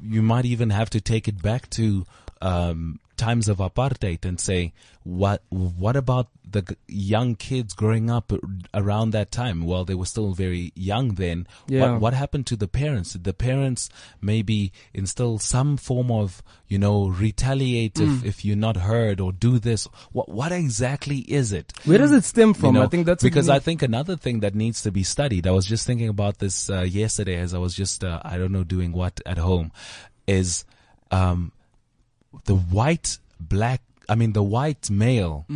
[0.04, 2.04] you might even have to take it back to,
[2.42, 4.72] um, times of apartheid and say,
[5.04, 8.32] what, what about the young kids growing up
[8.72, 9.64] around that time?
[9.64, 11.46] Well, they were still very young then.
[11.68, 11.92] Yeah.
[11.92, 13.12] What, what happened to the parents?
[13.12, 13.88] Did the parents
[14.20, 18.18] maybe instill some form of, you know, retaliate Mm.
[18.18, 19.86] if, if you're not heard or do this?
[20.12, 21.72] What, what exactly is it?
[21.84, 22.74] Where does it stem You from?
[22.74, 25.46] know, I think that's because I think another thing that needs to be studied.
[25.46, 28.52] I was just thinking about this uh, yesterday as I was just uh, I don't
[28.52, 29.72] know doing what at home
[30.26, 30.64] is
[31.10, 31.52] um,
[32.44, 33.82] the white black.
[34.08, 35.46] I mean the white male.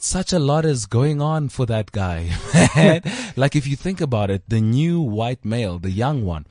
[0.00, 2.30] Such a lot is going on for that guy.
[3.36, 6.46] like if you think about it, the new white male, the young one,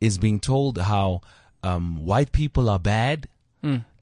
[0.00, 1.20] is being told how
[1.62, 3.28] um, white people are bad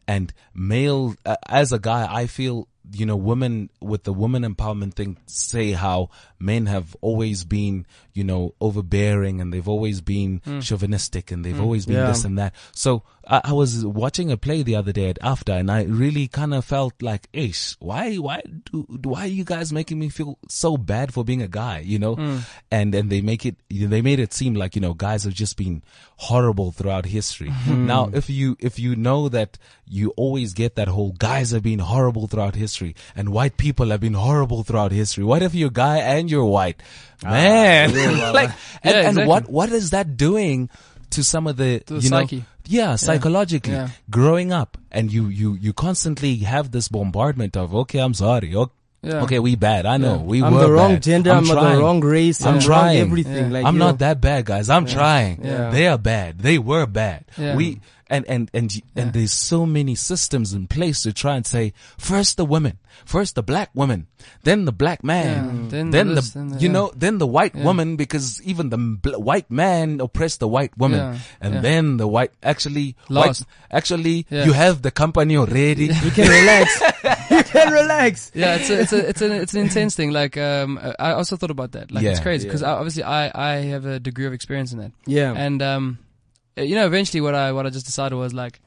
[0.08, 4.94] and male uh, as a guy i feel you know women with the women empowerment
[4.94, 6.08] thing say how
[6.38, 7.84] men have always been
[8.14, 12.06] you know overbearing and they've always been chauvinistic and they've always been Yeah.
[12.06, 15.52] this and that so I, I was watching a play the other day at after
[15.52, 19.72] and i really kind of felt like ish why why do why are you guys
[19.72, 21.80] making me feel so bad for being a guy?
[21.80, 22.14] You know?
[22.14, 22.38] Hmm.
[22.70, 25.56] And and they make it they made it seem like you know guys have just
[25.56, 25.82] been
[26.16, 27.50] horrible throughout history.
[27.50, 27.86] Hmm.
[27.86, 31.80] Now if you if you know that you always get that whole guys have been
[31.80, 35.24] horrible throughout history and white people have been horrible throughout history.
[35.24, 36.82] What if you're a guy and you're white?
[37.24, 38.32] Ah, Man.
[38.32, 38.50] like
[38.82, 40.70] and, Yeah, and what what is that doing
[41.10, 42.26] to some of the, To the you know
[42.66, 43.88] yeah psychologically Yeah.
[44.10, 48.72] growing up and you you you constantly have this bombardment of okay i'm sorry okay,
[49.02, 49.22] Yeah.
[49.24, 50.22] okay we bad i know Yeah.
[50.32, 51.02] we I'm were the wrong bad.
[51.02, 51.30] gender.
[51.32, 51.76] I'm, not trying.
[51.76, 52.44] the wrong race.
[52.46, 52.98] I'm I'm, trying.
[53.00, 53.46] everything.
[53.50, 53.54] Yeah.
[53.56, 54.68] Like I'm yo, not that bad, guys.
[54.70, 55.40] I'm trying.
[55.44, 55.70] Yeah.
[55.74, 56.38] They are bad.
[56.38, 57.24] They were bad.
[57.38, 57.56] Yeah.
[57.56, 61.72] We and and and and there's so many systems in place to try and say
[61.96, 64.08] first the women, first the black woman,
[64.42, 65.68] then the black man, Yeah.
[65.70, 66.72] Then then, the the, this, then the- you yeah.
[66.72, 71.20] know then the white woman because even the bl- white man oppressed the white woman,
[71.40, 73.46] and then the white actually Last.
[73.46, 75.88] white actually you have the company already.
[76.02, 76.80] You can relax.
[77.30, 78.32] you can relax.
[78.34, 80.10] yeah, it's a, it's a, it's an, it's an intense thing.
[80.10, 81.92] Like, um, I also thought about that.
[81.92, 84.92] Like, it's crazy because obviously I, I have a degree of experience in that.
[85.06, 85.32] Yeah.
[85.36, 86.09] And, um, uh,
[86.56, 88.60] you know, eventually what I, what I just decided was like,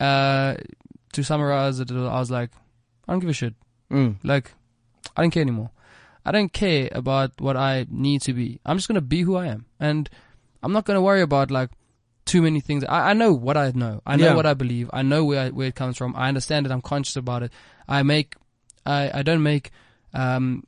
[0.00, 0.54] uh,
[1.12, 2.50] to summarize it, I was like,
[3.06, 3.54] I don't give a shit.
[3.90, 4.16] Mm.
[4.22, 4.52] Like,
[5.16, 5.70] I don't care anymore.
[6.24, 8.60] I don't care about what I need to be.
[8.66, 10.08] I'm just gonna be who I am, and
[10.62, 11.70] I'm not gonna worry about like
[12.26, 12.84] too many things.
[12.84, 14.02] I, I know what I know.
[14.04, 14.34] I know Yeah.
[14.34, 14.90] what I believe.
[14.92, 16.14] I know where I, where it comes from.
[16.16, 16.72] I understand it.
[16.72, 17.52] I'm conscious about it.
[17.88, 18.34] I make,
[18.84, 19.70] I I don't make,
[20.12, 20.64] um,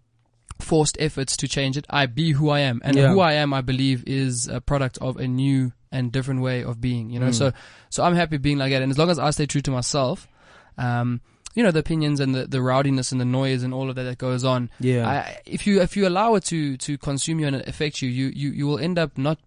[0.61, 1.87] forced efforts to change it.
[1.91, 3.09] I be who I am, and Yeah.
[3.13, 6.81] who I am, I believe, is a product of a new and different way of
[6.81, 7.11] being.
[7.11, 7.35] You know, Mm.
[7.35, 7.53] so
[7.89, 10.29] so I'm happy being like that, and as long as I stay true to myself,
[10.79, 11.21] um,
[11.55, 14.05] you know, the opinions and the, the rowdiness and the noise and all of that
[14.05, 14.71] that goes on.
[14.79, 15.09] Yeah.
[15.09, 18.27] I, if you if you allow it to to consume you and affect you, you
[18.35, 19.39] you you will end up not.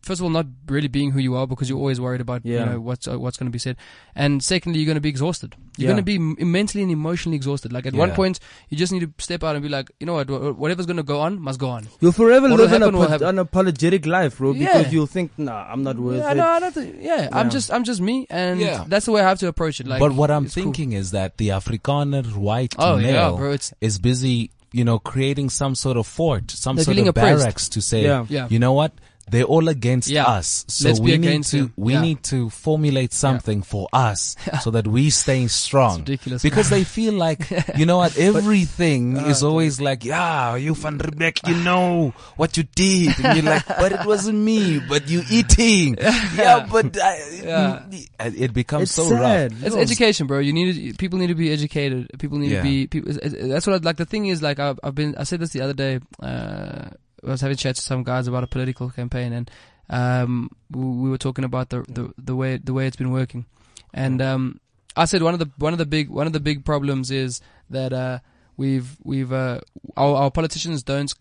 [0.00, 2.58] First of all, not really being who you are because you're always worried about you
[2.64, 3.76] know what's uh, what's going to be said,
[4.14, 5.54] and secondly, you're going to be exhausted.
[5.76, 5.94] You're Yeah.
[5.94, 7.72] going to be m- mentally and emotionally exhausted.
[7.72, 10.14] Like at one point, you just need to step out and be like, you know
[10.14, 11.88] what, whatever's going to go on must go on.
[12.00, 13.36] You'll forever What'll live an happen will apo- happen.
[13.36, 16.36] unapologetic life, bro, because you'll think, nah, I'm not worth Yeah, it.
[16.36, 18.84] no, I don't think, yeah, I'm just I'm just me, and Yeah.
[18.86, 19.86] that's the way I have to approach it.
[19.88, 20.62] Like, but what I'm it's cool.
[20.64, 24.98] thinking is that the Afrikaner white Oh, male yeah, bro, it's- is busy, you know,
[24.98, 27.38] creating some sort of fort, some They're sort of oppressed.
[27.42, 28.26] barracks to say, Yeah.
[28.28, 28.46] Yeah.
[28.50, 28.92] you know what?
[29.30, 30.24] They're all against Yeah.
[30.24, 30.64] us.
[30.68, 31.72] So Let's we need to him.
[31.76, 32.00] we Yeah.
[32.02, 36.00] need to formulate something for us so that we stay strong.
[36.00, 40.56] It's ridiculous, Because they feel like you know what everything Uh, is always like, yeah,
[40.56, 43.18] you van Riebeeck, you know what you did.
[43.24, 45.96] And you're like, but it wasn't me, but you eating.
[46.36, 47.82] Yeah, but I, Yeah.
[48.20, 49.52] it becomes It's so sad.
[49.52, 49.64] rough.
[49.64, 50.38] It's education, bro.
[50.40, 52.08] You need to, people need to be educated.
[52.18, 52.62] People need Yeah.
[52.62, 53.10] to be people.
[53.10, 53.96] it's- it's- That's what I, like.
[53.96, 55.14] The thing is, like I've, I've been.
[55.18, 56.00] I said this the other day.
[56.22, 56.90] Uh,
[57.24, 59.50] I was having chats with some guys about a political campaign, and
[59.90, 63.46] um, we, we were talking about the, the the way the way it's been working,
[63.92, 64.60] and um,
[64.96, 67.40] I said one of the one of the big one of the big problems is
[67.70, 68.18] that uh,
[68.56, 69.60] we've we've uh,
[69.96, 71.12] our, our politicians don't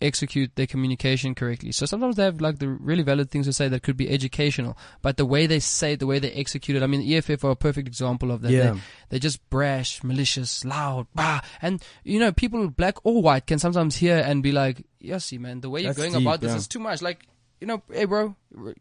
[0.00, 1.72] execute their communication correctly.
[1.72, 4.76] So sometimes they have like the really valid things to say that could be educational,
[5.02, 7.50] but the way they say it, the way they execute it, I mean, EFF are
[7.50, 8.50] a perfect example of that.
[8.50, 8.72] Yeah.
[8.72, 11.40] They, they're just brash, malicious, loud, bah.
[11.60, 15.38] And, you know, people, black or white, can sometimes hear and be like, yes, see,
[15.38, 16.56] man, the way you're going deep, about this yeah.
[16.58, 17.02] is too much.
[17.02, 17.26] Like,
[17.60, 18.34] you know, hey, bro,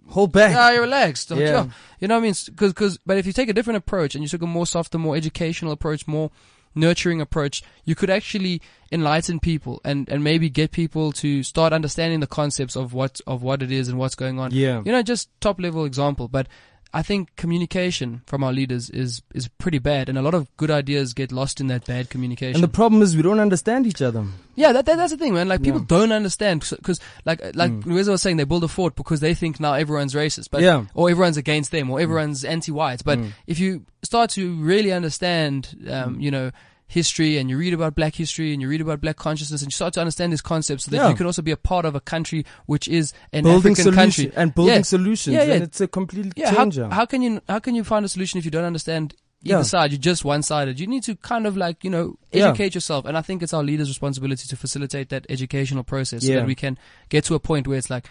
[0.08, 0.52] Hold back.
[0.52, 1.32] yeah, you're relaxed.
[1.32, 1.66] Yeah.
[1.66, 1.72] you?
[2.00, 2.34] You know what I mean?
[2.56, 4.98] Cause, cause, but if you take a different approach and you took a more softer,
[4.98, 6.32] more educational approach, more,
[6.80, 8.62] nurturing approach, you could actually
[8.92, 13.44] enlighten people and, and maybe get people to start understanding the concepts of what of
[13.44, 14.52] what it is and what's going on.
[14.52, 14.82] Yeah.
[14.86, 16.48] You know, just top level example, but
[16.92, 20.72] I think communication from our leaders is is pretty bad, and a lot of good
[20.72, 22.56] ideas get lost in that bad communication.
[22.56, 24.26] And the problem is we don't understand each other.
[24.56, 25.48] Yeah, that, that that's the thing, man.
[25.48, 25.86] Like people Yeah.
[25.88, 27.86] don't understand because, like, like mm.
[27.86, 30.86] Luisa was saying, they build a fort because they think now everyone's racist, but Yeah.
[30.96, 32.02] or everyone's against them, or mm.
[32.02, 33.04] everyone's anti-white.
[33.06, 33.34] But mm.
[33.46, 36.50] if you start to really understand, um, you know,
[36.90, 39.76] history, and you read about Black history, and you read about Black consciousness, and you
[39.76, 41.10] start to understand these concepts, so that Yeah.
[41.10, 44.32] you can also be a part of a country which is an building African country
[44.36, 44.82] and building Yeah.
[44.82, 45.34] solutions.
[45.36, 45.54] Yeah, yeah.
[45.54, 46.90] And it's a complete Yeah, how, changer.
[46.90, 49.62] how can you how can you find a solution if you don't understand either Yeah.
[49.62, 49.92] side?
[49.92, 50.80] You're just one sided.
[50.80, 52.48] You need to kind of like you know Yeah.
[52.50, 56.34] educate yourself, and I think it's our leaders' responsibility to facilitate that educational process so
[56.34, 56.78] that we can
[57.10, 58.08] get to a point where it's like,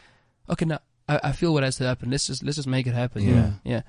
[0.49, 2.11] okay, now I, I feel what has to happen.
[2.11, 3.23] Let's just let's just make it happen.
[3.29, 3.51] Yeah.
[3.65, 3.83] yeah.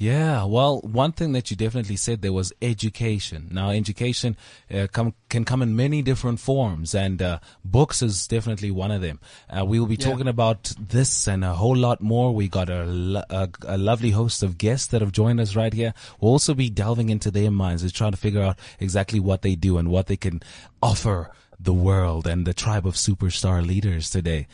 [0.00, 3.48] Yeah, well, one thing that you definitely said there was education.
[3.50, 4.36] Now, education
[4.72, 9.02] uh, come, can come in many different forms, and uh, books is definitely one of
[9.02, 9.18] them.
[9.50, 10.06] Uh, we will be Yeah.
[10.10, 12.32] talking about this and a whole lot more.
[12.32, 15.72] We got a, lo- a, a lovely host of guests that have joined us right
[15.72, 15.94] here.
[16.20, 19.56] We'll also be delving into their minds and trying to figure out exactly what they
[19.56, 20.42] do and what they can
[20.80, 24.46] offer the world and the tribe of superstar leaders today.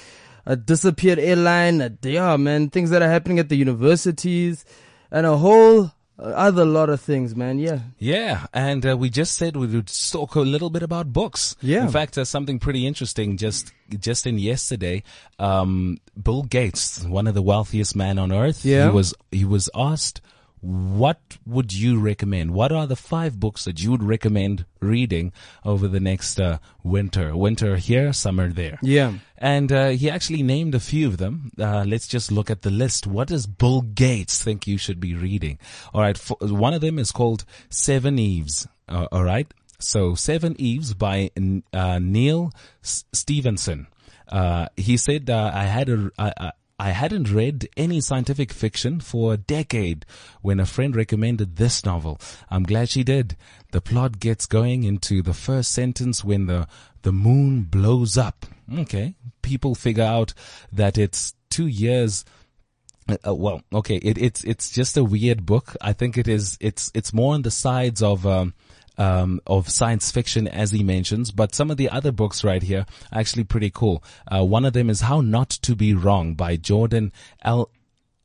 [0.45, 4.63] A disappeared airline, a, yeah, man, things that are happening at the universities,
[5.09, 7.57] and a whole other lot of things, man.
[7.60, 11.55] Yeah, Yeah, and uh, we just said we would talk a little bit about books.
[11.62, 11.84] Yeah.
[11.84, 15.03] In fact, uh, something pretty interesting just just in yesterday,
[15.39, 18.86] um, Bill Gates, one of the wealthiest men on earth, Yeah.
[18.89, 20.21] he was he was asked,
[20.62, 22.52] "What would you recommend?
[22.52, 25.34] What are the five books that you would recommend reading
[25.65, 27.36] over the next uh, winter?
[27.36, 29.13] Winter here, summer there." yeah.
[29.38, 31.52] And uh, he actually named a few of them.
[31.58, 33.08] Uh, let's just look at the list.
[33.08, 35.58] What does Bill Gates think you should be reading?
[35.95, 38.67] All right, one of them is called Seveneves.
[38.88, 42.52] Uh, all right, so Seveneves by N- uh, Neal
[42.84, 43.88] S- Stephenson.
[44.28, 46.52] Uh, he said, uh, "I had a." I,
[46.86, 50.06] I, hadn't read any scientific fiction for a decade
[50.41, 52.20] when a friend recommended this novel.
[52.50, 53.38] I'm glad she did.
[53.72, 56.67] The plot gets going into the first sentence when the,
[57.04, 58.46] the moon blows up.
[58.74, 59.15] Okay.
[59.41, 60.34] People figure out
[60.72, 62.26] that it's two years
[63.10, 65.76] uh, uh, well, okay, it, it's it's just a weird book.
[65.82, 66.58] I think it is.
[66.62, 68.54] It's it's more on the sides of um,
[68.97, 71.32] um, of science fiction, as he mentions.
[71.32, 74.04] But some of the other books right here are actually pretty cool.
[74.27, 77.12] Uh, one of them is How Not to Be Wrong by Jordan
[77.43, 77.69] L.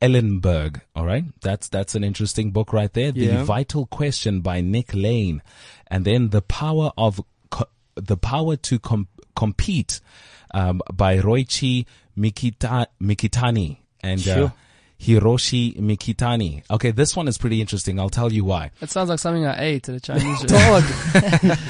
[0.01, 0.81] Ellenberg.
[0.95, 3.11] All right, that's that's an interesting book right there.
[3.11, 5.41] The Vital Question by Nick Lane,
[5.87, 9.99] and then The Power of Co- the Power to Com- Compete
[10.53, 14.53] um, by Ryoichi Mikita- Mikitani and uh, Sure.
[14.99, 16.63] Hiroshi Mikitani.
[16.69, 17.99] Okay, this one is pretty interesting.
[17.99, 18.71] I'll tell you why.
[18.81, 20.85] It sounds like something I ate at a Chinese restaurant.
[21.45, 21.57] Dog.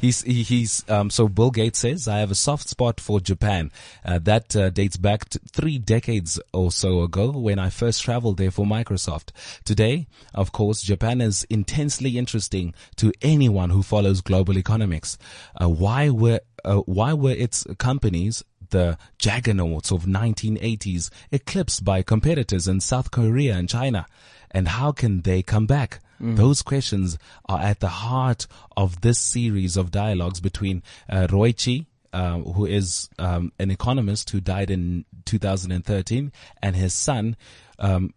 [0.00, 3.70] He's he, he's um so Bill Gates says I have a soft spot for Japan.
[4.04, 8.38] Uh, that uh, dates back to three decades or so ago when I first traveled
[8.38, 9.30] there for Microsoft.
[9.64, 15.18] Today, of course, Japan is intensely interesting to anyone who follows global economics.
[15.60, 22.66] Uh, why were uh, why were its companies the juggernauts of 1980s eclipsed by competitors
[22.68, 24.06] in South Korea and China?
[24.50, 26.00] And how can they come back?
[26.22, 32.40] Those questions are at the heart of this series of dialogues between uh, Ryoichi, uh,
[32.40, 36.30] who is um, an economist who died in 2013,
[36.62, 37.36] and his son,
[37.78, 38.12] um,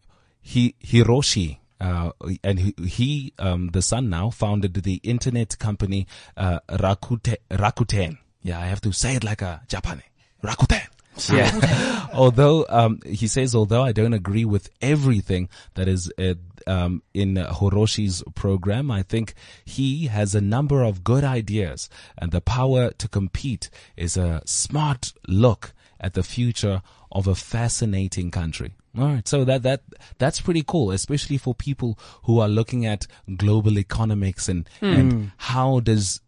[0.46, 1.60] Hi- Hiroshi.
[1.80, 2.12] Uh,
[2.44, 8.18] and he, he um, the son now, founded the internet company uh, Rakuten, Rakuten.
[8.42, 10.04] Yeah, I have to say it like a Japanese.
[10.44, 10.82] Rakuten.
[11.32, 12.08] Yeah.
[12.14, 16.34] although um, he says, although I don't agree with everything that is uh,
[16.66, 19.34] um, in Hiroshi's program, I think
[19.66, 25.14] he has a number of good ideas, and the power to compete is a smart
[25.28, 28.74] look at the future of a fascinating country.
[28.98, 29.82] All right, so that that
[30.20, 35.80] that's pretty cool, especially for people who are looking at global economics and and how
[35.80, 36.22] does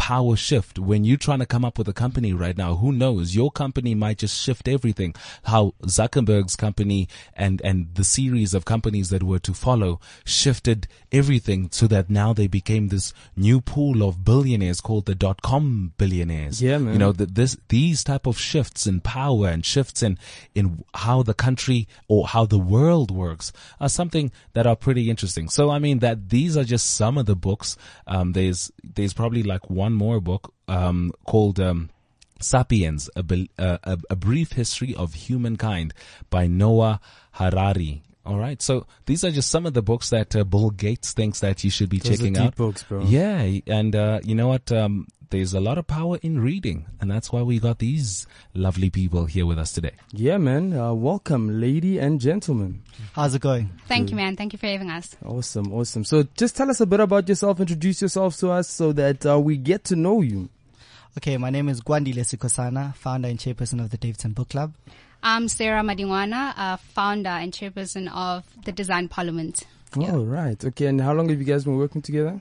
[0.00, 3.34] power shift when you're trying to come up with a company right now who knows
[3.40, 5.14] your company might just shift everything
[5.52, 5.62] how
[5.96, 7.00] zuckerberg's company
[7.36, 12.32] and and the series of companies that were to follow shifted everything so that now
[12.32, 16.94] they became this new pool of billionaires called the dot com billionaires Yeah, man.
[16.94, 20.16] you know that this these type of shifts in power and shifts in
[20.54, 25.48] in how the country or how the world works are something that are pretty interesting.
[25.56, 27.76] So I mean that these are just some of the books.
[28.06, 28.60] Um, there's
[28.96, 31.60] there's probably like one more book um, called.
[31.60, 31.90] Um,
[32.42, 35.92] Sapiens, a, uh, a, a brief history of humankind
[36.30, 36.98] by Noah
[37.32, 38.02] Harari.
[38.24, 38.62] All right.
[38.62, 41.70] So these are just some of the books that uh, Bill Gates thinks that you
[41.70, 42.56] should be Those checking out.
[42.56, 43.02] books, bro.
[43.02, 43.58] Yeah.
[43.66, 44.72] And, uh, you know what?
[44.72, 46.86] Um, there's a lot of power in reading.
[47.00, 49.92] And that's why we got these lovely people here with us today.
[50.12, 50.72] Yeah, man.
[50.76, 52.82] Uh, welcome, lady and gentlemen.
[53.14, 53.70] How's it going?
[53.86, 54.36] Thank you, man.
[54.36, 55.16] Thank you for having us.
[55.24, 56.04] Awesome, awesome.
[56.04, 57.60] So just tell us a bit about yourself.
[57.60, 60.48] Introduce yourself to us so that uh, we get to know you.
[61.18, 64.74] Okay, my name is Gwandile Sikosana, founder and chairperson of the Daveyton Book Club.
[65.22, 69.64] I'm Sarah Madingwana, uh, founder and chairperson of the Design Parliament.
[69.96, 70.12] Yeah.
[70.12, 70.62] All right.
[70.64, 70.86] Okay.
[70.86, 72.40] And how long have you guys been working together?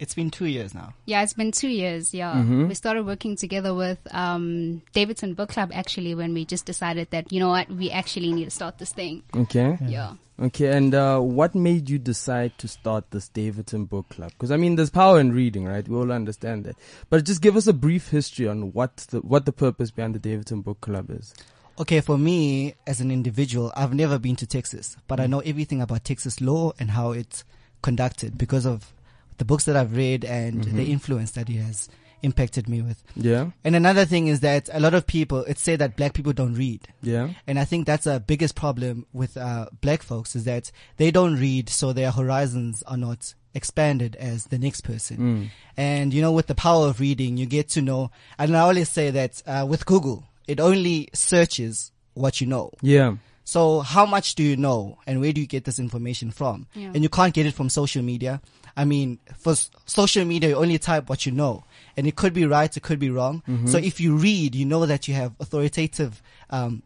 [0.00, 0.94] It's been two years now.
[1.04, 2.12] Yeah, it's been two years.
[2.14, 2.68] Yeah, Mm-hmm.
[2.68, 7.30] we started working together with um, Daveyton Book Club actually when we just decided that
[7.32, 9.22] you know what we actually need to start this thing.
[9.36, 9.78] Okay.
[9.86, 10.14] Yeah.
[10.40, 10.74] Okay.
[10.74, 14.30] And uh, what made you decide to start this Daveyton Book Club?
[14.32, 15.86] Because I mean, there's power in reading, right?
[15.86, 16.76] We all understand that.
[17.10, 20.18] But just give us a brief history on what the what the purpose behind the
[20.18, 21.34] Daveyton Book Club is.
[21.78, 25.80] Okay, for me as an individual, I've never been to Texas, but I know everything
[25.82, 27.44] about Texas law and how it's
[27.82, 28.92] conducted because of
[29.40, 31.88] the books that I've read and the influence that he has
[32.22, 33.02] impacted me with.
[33.16, 33.52] Yeah.
[33.64, 36.52] And another thing is that a lot of people, it's said that black people don't
[36.52, 36.86] read.
[37.02, 37.30] Yeah.
[37.46, 41.36] And I think that's a biggest problem with uh, black folks is that they don't
[41.36, 45.50] read, so their horizons are not expanded as the next person.
[45.78, 48.10] And you know, with the power of reading, you get to know.
[48.38, 52.72] And I always say that uh, with Google, it only searches what you know.
[52.82, 53.16] Yeah.
[53.44, 56.68] So how much do you know, and where do you get this information from?
[56.74, 56.92] Yeah.
[56.94, 58.42] And you can't get it from social media.
[58.76, 59.54] I mean, for
[59.86, 61.64] social media, you only type what you know,
[61.96, 63.42] and it could be right, it could be wrong.
[63.66, 66.82] So if you read, you know that you have authoritative um,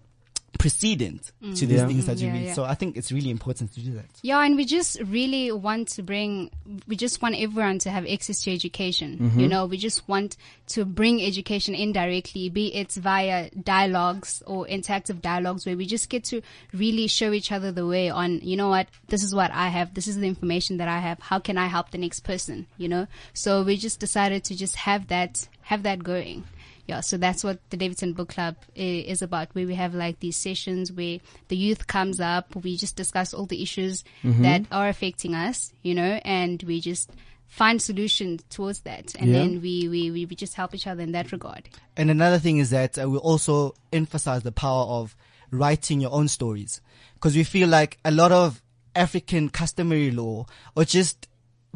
[0.58, 1.54] precedent to mm.
[1.54, 1.86] these Yeah.
[1.86, 2.44] things that you Yeah, read.
[2.46, 2.54] yeah.
[2.54, 4.06] So I think it's really important to do that.
[4.22, 6.50] Yeah, and we just really want to bring,
[6.86, 9.12] we just want everyone to have access to education.
[9.12, 9.46] You mm-hmm.
[9.48, 10.36] know, we just want
[10.68, 16.24] to bring education indirectly, be it via dialogues or interactive dialogues where we just get
[16.24, 16.40] to
[16.72, 19.94] really show each other the way on, you know what, this is what I have,
[19.94, 22.88] this is the information that I have, how can I help the next person, you
[22.88, 23.06] know?
[23.32, 26.44] So we just decided to just have that, have that going.
[26.87, 30.37] Yeah, so that's what the Daveyton Book Club is about, where we have like these
[30.37, 31.18] sessions where
[31.49, 35.94] the youth comes up, we just discuss all the issues that are affecting us, you
[35.94, 37.11] know, and we just
[37.47, 39.14] find solutions towards that.
[39.18, 39.38] And Yeah.
[39.38, 41.68] then we, we, we we just help each other in that regard.
[41.97, 45.16] And another thing is that uh, we also emphasize the power of
[45.51, 46.81] writing your own stories
[47.14, 48.61] because we feel like a lot of
[48.97, 51.29] African customary law or just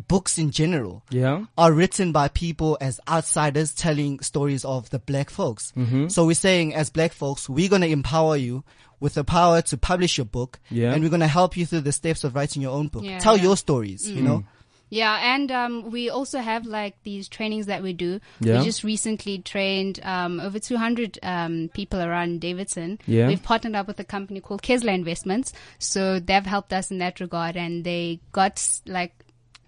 [0.06, 1.46] books in general Yeah.
[1.56, 5.72] are written by people as outsiders telling stories of the black folks.
[5.76, 6.08] Mm-hmm.
[6.08, 8.62] So we're saying as black folks, we're going to empower you
[9.00, 10.92] with the power to publish your book Yeah.
[10.92, 13.02] and we're going to help you through the steps of writing your own book.
[13.04, 13.42] Yeah, Tell yeah.
[13.44, 14.44] your stories, you know?
[14.90, 18.20] Yeah, and um, we also have like these trainings that we do.
[18.40, 18.60] Yeah.
[18.60, 22.98] We just recently trained um, over 200 um, people around Daveyton.
[23.06, 23.26] Yeah.
[23.28, 27.20] We've partnered up with a company called Kesla Investments, so they've helped us in that
[27.20, 29.17] regard, and they got like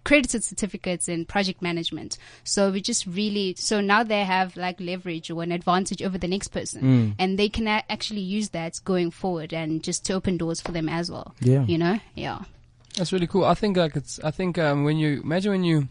[0.04, 2.18] credited certificates in project management.
[2.44, 6.28] So we just really so now they have like leverage or an advantage over the
[6.28, 10.36] next person, and they can a- actually use that going forward and just to open
[10.36, 11.34] doors for them as well.
[11.40, 11.64] Yeah.
[11.64, 12.40] You know, yeah.
[12.96, 13.44] That's really cool.
[13.44, 14.18] I think like it's.
[14.20, 15.88] I think um, when you imagine when you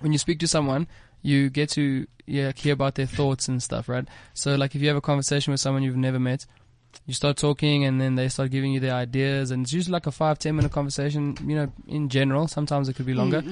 [0.00, 0.86] when you speak to someone,
[1.22, 4.06] you get to yeah hear about their thoughts and stuff, right?
[4.34, 6.46] So like if you have a conversation with someone you've never met,
[7.04, 10.06] you start talking and then they start giving you their ideas, and it's usually like
[10.06, 11.36] a five ten minute conversation.
[11.46, 13.42] You know, in general, sometimes it could be longer.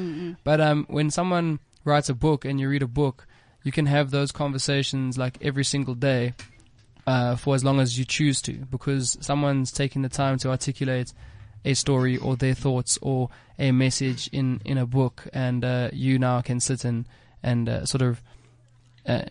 [0.44, 3.26] But um, when someone writes a book and you read a book,
[3.62, 6.34] you can have those conversations like every single day.
[7.06, 11.12] Uh, for as long as you choose to, because someone's taking the time to articulate
[11.62, 13.28] a story or their thoughts or
[13.58, 17.06] a message in, in a book, and uh, you now can sit and
[17.42, 18.22] and uh, sort of
[19.06, 19.22] uh,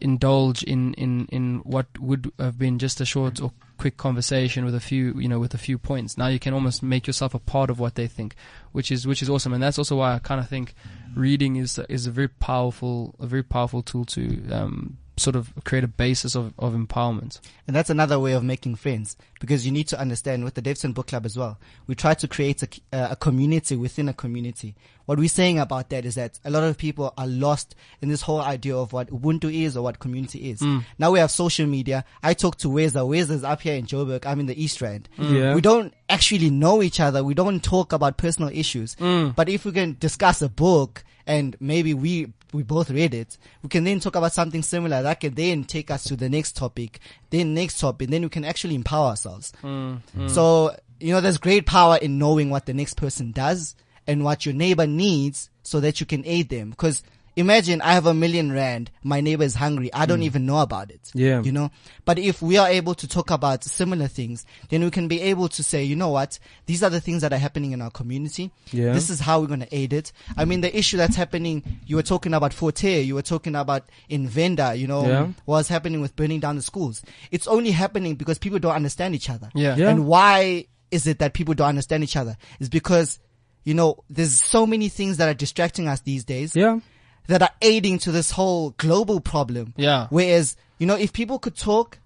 [0.00, 4.74] indulge in, in, in what would have been just a short or quick conversation with
[4.74, 6.16] a few you know with a few points.
[6.16, 8.34] Now you can almost make yourself a part of what they think,
[8.72, 10.74] which is which is awesome, and that's also why I kind of think
[11.14, 15.84] reading is is a very powerful a very powerful tool to um, sort of create
[15.84, 17.40] a basis of, of empowerment.
[17.66, 20.92] And that's another way of making friends because you need to understand with the Daveyton
[20.92, 21.58] Book Club as well.
[21.86, 24.74] We try to create a, uh, a community within a community.
[25.06, 28.22] What we're saying about that is that a lot of people are lost in this
[28.22, 30.60] whole idea of what Ubuntu is or what community is.
[30.60, 30.84] Mm.
[30.98, 32.04] Now we have social media.
[32.22, 33.08] I talk to Weza.
[33.08, 34.26] Weza's up here in Joburg.
[34.26, 35.08] I'm in the East Rand.
[35.16, 35.32] Mm.
[35.32, 35.54] Yeah.
[35.54, 37.24] We don't actually know each other.
[37.24, 38.96] We don't talk about personal issues.
[38.96, 39.34] Mm.
[39.34, 43.68] But if we can discuss a book and maybe we we both read it, we
[43.68, 47.00] can then talk about something similar that can then take us to the next topic,
[47.30, 49.52] then next topic, then we can actually empower ourselves.
[49.62, 50.30] Mm, mm.
[50.30, 53.74] So, you know, there's great power in knowing what the next person does
[54.06, 56.72] and what your neighbor needs so that you can aid them.
[56.72, 57.02] Cause
[57.36, 60.24] imagine I have a million rand, my neighbor is hungry, I don't hmm.
[60.24, 61.10] even know about it.
[61.14, 61.42] Yeah.
[61.42, 61.70] You know,
[62.04, 65.48] but if we are able to talk about similar things, then we can be able
[65.50, 68.50] to say, you know what, these are the things that are happening in our community.
[68.72, 68.92] Yeah.
[68.92, 70.12] This is how we're going to aid it.
[70.36, 73.54] I mean, the issue that's happening, you were talking about Fort Hare, you were talking
[73.54, 75.28] about in Venda, you know, Yeah.
[75.44, 77.02] what's happening with burning down the schools.
[77.30, 79.50] It's only happening because people don't understand each other.
[79.54, 79.76] Yeah.
[79.76, 79.90] Yeah.
[79.90, 82.36] And why is it that people don't understand each other?
[82.60, 83.18] It's because,
[83.64, 86.80] you know, there's so many things that are distracting us these days Yeah.
[87.28, 89.74] That are aiding to this whole global problem.
[89.76, 90.06] Yeah.
[90.10, 91.98] Whereas, you know, if people could talk,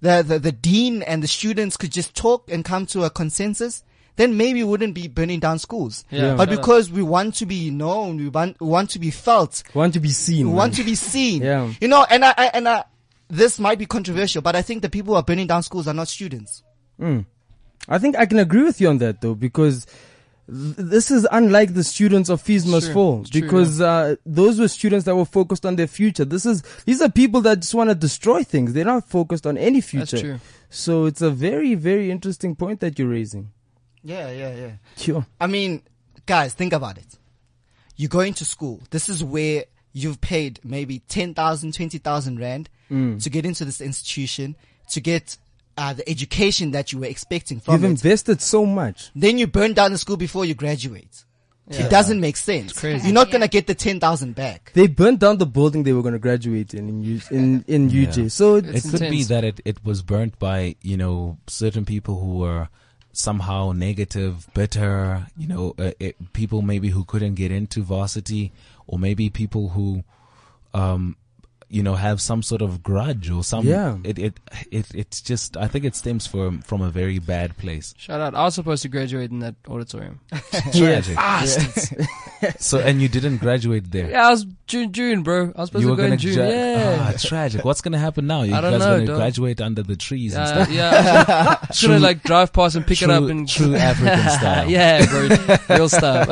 [0.00, 3.82] the, the, the dean and the students could just talk and come to a consensus,
[4.16, 6.04] then maybe we wouldn't be burning down schools.
[6.10, 6.34] Yeah.
[6.36, 9.78] But because we want to be known, we want, we want to be felt, We
[9.78, 10.38] Want to be seen.
[10.46, 10.54] we man.
[10.56, 11.42] want to be seen.
[11.42, 11.72] Yeah.
[11.80, 12.84] You know, and I, I and I,
[13.28, 15.94] this might be controversial, but I think the people who are burning down schools are
[15.94, 16.62] not students.
[16.98, 17.20] Hmm.
[17.88, 19.86] I think I can agree with you on that though, because
[20.48, 22.94] this is unlike the students of Fees Must True.
[22.94, 26.24] Fall, It's true, because uh, those were students that were focused on their future.
[26.24, 28.72] This is these are people that just want to destroy things.
[28.72, 30.40] They're not focused on any future.
[30.70, 33.50] So it's a very, very interesting point that you're raising.
[34.02, 34.70] Yeah, yeah, yeah.
[34.96, 35.26] Sure.
[35.40, 35.82] I mean,
[36.26, 37.18] guys, think about it.
[37.96, 38.82] You're going to school.
[38.90, 43.20] This is where you've paid maybe 10,000, 20,000 rand Mm.
[43.20, 44.54] to get into this institution,
[44.90, 45.38] to get
[45.76, 47.88] uh, the education that you were expecting from You've it.
[47.88, 49.10] invested so much.
[49.14, 51.24] then you burn down the school before you graduate.
[51.68, 52.72] It doesn't make sense.
[52.72, 53.06] crazy.
[53.08, 53.32] You're not Yeah.
[53.32, 54.70] gonna get the 10,000 back.
[54.74, 57.90] They burnt down the building they were going to graduate in in, U- in, in
[57.90, 58.06] Yeah.
[58.06, 58.30] UJ.
[58.30, 61.84] So It it's, It's could be that it, it was burnt by, you know, certain
[61.84, 62.68] people who were
[63.12, 68.52] somehow negative, bitter, you know, uh, it, people maybe who couldn't get into varsity
[68.86, 70.04] or maybe people who,
[70.72, 71.16] um,
[71.68, 73.96] you know, have some sort of grudge or some, Yeah.
[74.04, 74.40] it, it,
[74.70, 77.92] it, it's just, I think it stems from, from a very bad place.
[77.98, 78.34] Shout out.
[78.36, 80.20] I was supposed to graduate in that auditorium.
[80.72, 81.16] Tragic.
[81.18, 81.44] Ah,
[82.58, 84.10] so, and you didn't graduate there.
[84.10, 85.52] Yeah, I was June, June, bro.
[85.54, 86.34] I was supposed You to were go gonna in June.
[86.34, 87.12] gra- yeah.
[87.14, 87.64] ah, tragic.
[87.64, 88.42] What's gonna happen now?
[88.42, 89.16] You I don't guys know, gonna dog.
[89.16, 90.74] graduate under the trees and Yeah, stuff.
[90.74, 91.58] yeah.
[91.68, 94.68] Just gonna True- like drive past and pick it up and true African style.
[94.76, 95.28] yeah, bro,
[95.76, 96.28] real stuff.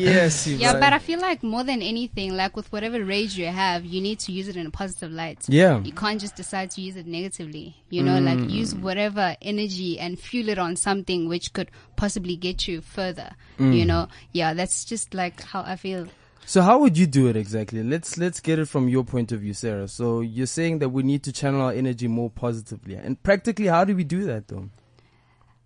[0.00, 3.84] yes, Yeah, but I feel like more than anything, like with whatever rage you have,
[3.84, 5.44] you need to use it in a positive light.
[5.48, 5.80] Yeah.
[5.82, 7.76] You can't just decide to use it negatively.
[7.88, 11.70] You know, like use whatever energy and fuel it on something which could
[12.00, 13.30] possibly get you further.
[13.58, 16.06] You know, yeah, that's just like how I feel.
[16.46, 17.82] So how would you do it exactly?
[17.82, 19.86] Let's let's get it from your point of view, Sarah.
[19.86, 23.84] So you're saying that we need to channel our energy more positively, and practically, how
[23.84, 24.70] do we do that though?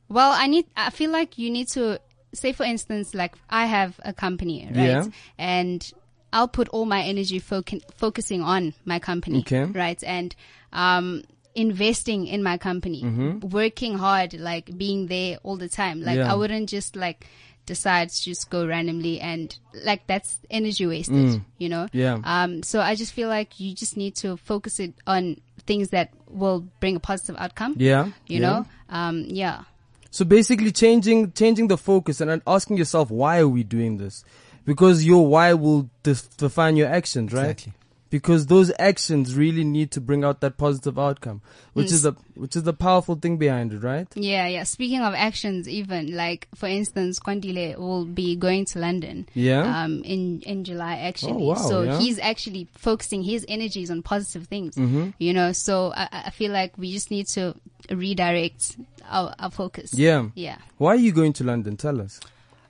[0.09, 0.66] Well, I need.
[0.76, 2.01] I feel like you need to
[2.32, 4.74] say, for instance, like I have a company, right?
[4.76, 5.05] Yeah.
[5.39, 5.89] And
[6.32, 9.64] I'll put all my energy foc- focusing on my company, Okay.
[9.66, 10.03] right?
[10.03, 10.35] And
[10.72, 11.22] um,
[11.55, 13.48] investing in my company, Mm-hmm.
[13.48, 16.02] working hard, like being there all the time.
[16.02, 16.32] Like Yeah.
[16.32, 17.26] I wouldn't just like
[17.66, 21.84] decide to just go randomly and like that's energy wasted, you know?
[21.84, 21.90] Mm.
[21.92, 22.18] Yeah.
[22.24, 26.11] Um, so I just feel like you just need to focus it on things that
[26.28, 27.74] will bring a positive outcome.
[27.78, 28.40] Yeah, You yeah.
[28.40, 28.66] know?
[28.90, 29.62] Um, yeah.
[30.11, 34.24] So basically, changing changing the focus and asking yourself, why are we doing this?
[34.64, 37.50] Because your why will def- define your actions, right?
[37.50, 37.72] Exactly.
[38.14, 41.42] Because those actions really need to bring out that positive outcome,
[41.72, 44.06] which is the which is the powerful thing behind it, right?
[44.14, 44.62] Yeah, yeah.
[44.62, 49.28] Speaking of actions, even like for instance, Kwandile will be going to London.
[49.34, 49.62] Yeah.
[49.62, 51.42] Um, in in July actually.
[51.42, 51.98] Oh, wow, so yeah.
[51.98, 54.76] he's actually focusing his energies on positive things.
[54.76, 55.10] Mm-hmm.
[55.18, 57.56] You know, so I, I feel like we just need to
[57.90, 58.76] redirect
[59.10, 59.92] our our focus.
[59.92, 60.28] Yeah.
[60.36, 60.58] Yeah.
[60.78, 61.76] Why are you going to London?
[61.76, 62.20] Tell us.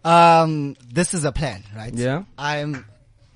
[0.07, 1.93] Um, this is a plan, right?
[1.93, 2.25] Yeah.
[2.39, 2.87] I'm,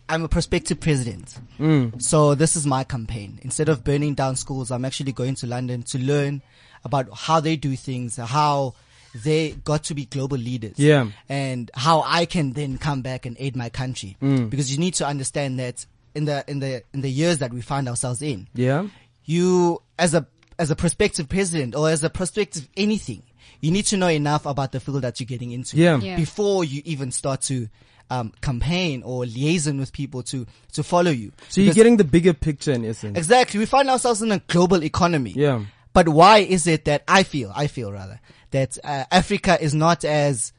[0.08, 1.36] I'm a prospective president.
[1.58, 2.00] Mm.
[2.00, 3.38] So this is my campaign.
[3.42, 6.42] Instead of burning down schools, I'm actually going to London to learn
[6.84, 8.74] about how they do things, how
[9.14, 10.78] they got to be global leaders.
[10.78, 11.10] Yeah.
[11.28, 14.16] And how I can then come back and aid my country.
[14.22, 14.48] Mm.
[14.48, 15.84] Because you need to understand that
[16.14, 18.88] in the, in the, in the years that we find ourselves in, Yeah.
[19.24, 20.26] you, as a,
[20.58, 23.22] as a prospective president or as a prospective anything,
[23.60, 25.98] you need to know enough about the field that you're getting into Yeah.
[25.98, 26.16] Yeah.
[26.16, 27.68] before you even start to
[28.10, 31.32] um, campaign or liaison with people to to follow you.
[31.48, 33.18] So you're getting the bigger picture in essence.
[33.18, 33.58] exactly.
[33.58, 35.32] We find ourselves in a global economy.
[35.36, 35.64] Yeah.
[35.92, 40.04] But why is it that I feel, I feel rather, that uh, Africa is not
[40.04, 40.52] as,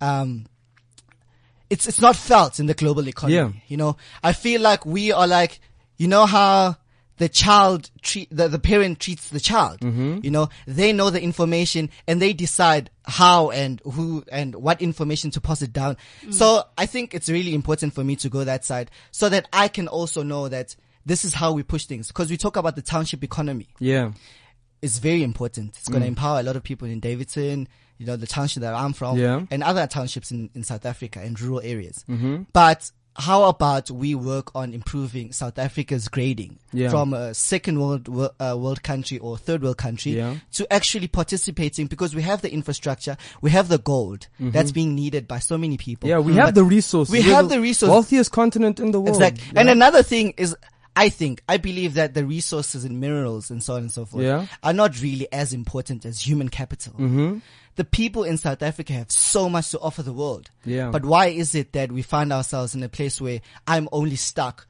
[0.00, 0.46] um,
[1.68, 3.34] it's it's not felt in the global economy.
[3.34, 3.50] Yeah.
[3.66, 5.58] You know, I feel like we are like,
[5.96, 6.76] you know how
[7.18, 9.80] the child treat the, the parent treats the child.
[9.80, 10.20] Mm-hmm.
[10.22, 15.30] You know, they know the information and they decide how and who and what information
[15.32, 15.96] to pass it down.
[16.30, 19.68] So I think it's really important for me to go that side so that I
[19.68, 20.74] can also know that
[21.06, 24.12] this is how we push things because we talk about the township economy Yeah.
[24.82, 25.76] it's very important.
[25.78, 28.74] It's going to empower a lot of people in Daveyton, you know, the township that
[28.74, 29.42] I'm from, Yeah.
[29.50, 32.04] and other townships in, in South Africa and rural areas.
[32.08, 32.44] Mm-hmm.
[32.52, 36.90] But how about we work on improving South Africa's grading Yeah.
[36.90, 40.36] from a second world uh, world country or third world country Yeah.
[40.54, 45.28] to actually participating because we have the infrastructure, we have the gold that's being needed
[45.28, 46.08] by so many people.
[46.08, 46.18] Mm-hmm.
[46.18, 47.12] Yeah, we But have the resources.
[47.12, 47.90] We We're have the resources.
[47.90, 49.16] Wealthiest continent in the world.
[49.16, 49.44] Exactly.
[49.52, 49.60] Yeah.
[49.60, 50.56] And another thing is,
[50.96, 54.24] I think, I believe that the resources and minerals and so on and so forth
[54.24, 54.46] Yeah.
[54.62, 56.92] are not really as important as human capital.
[56.94, 57.38] Mm-hmm.
[57.76, 60.50] The people in South Africa have so much to offer the world.
[60.64, 60.90] Yeah.
[60.90, 64.66] But why is it that we find ourselves in a place where I'm only stuck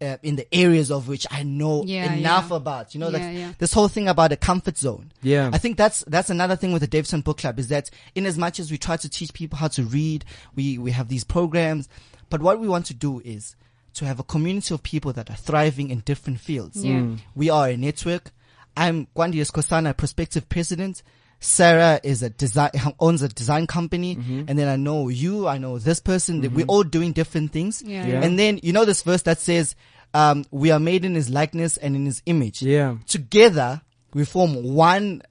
[0.00, 2.56] uh, in the areas of which I know Yeah, enough yeah.
[2.56, 2.94] about?
[2.94, 3.52] You know, Yeah, like yeah.
[3.58, 5.12] this whole thing about a comfort zone.
[5.22, 5.50] Yeah.
[5.52, 8.38] I think that's that's another thing with the Daveyton Book Club is that in as
[8.38, 11.88] much as we try to teach people how to read, we we have these programs,
[12.30, 13.54] but what we want to do is
[13.94, 16.84] to have a community of people that are thriving in different fields.
[16.84, 16.96] Yeah.
[17.00, 17.18] Mm.
[17.34, 18.30] We are a network.
[18.76, 21.02] I'm Gwandi Escosana, a prospective president.
[21.40, 22.70] Sarah is a design
[23.00, 24.44] owns a design company, Mm-hmm.
[24.48, 26.40] and then I know you, I know this person.
[26.40, 28.06] that We're all doing different things, Yeah.
[28.06, 28.22] Yeah.
[28.22, 29.74] and then you know this verse that says,
[30.14, 32.96] um, "We are made in His likeness and in His image." Yeah.
[33.06, 33.82] together
[34.14, 35.22] we form one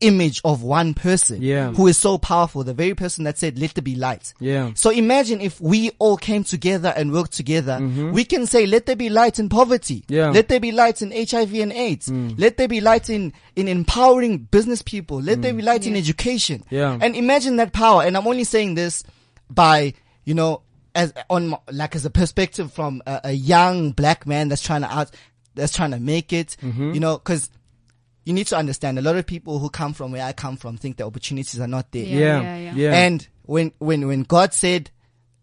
[0.00, 1.72] image of one person Yeah.
[1.72, 4.72] who is so powerful the very person that said let there be light Yeah.
[4.74, 8.12] so imagine if we all came together and worked together Mm-hmm.
[8.12, 10.30] we can say let there be light in poverty Yeah.
[10.30, 14.38] let there be light in hiv and aids let there be light in in empowering
[14.38, 16.98] business people let there be light in education Yeah.
[17.00, 19.02] and imagine that power and i'm only saying this
[19.50, 19.94] by
[20.24, 20.60] you know
[20.94, 24.92] as on like as a perspective from a, a young black man that's trying to
[24.92, 25.10] out
[25.54, 26.92] that's trying to make it Mm-hmm.
[26.94, 27.48] you know because
[28.26, 30.76] you need to understand a lot of people who come from where i come from
[30.76, 32.40] think the opportunities are not there Yeah, Yeah.
[32.42, 32.72] yeah, yeah.
[32.74, 32.94] Yeah.
[33.06, 34.90] and when when when god said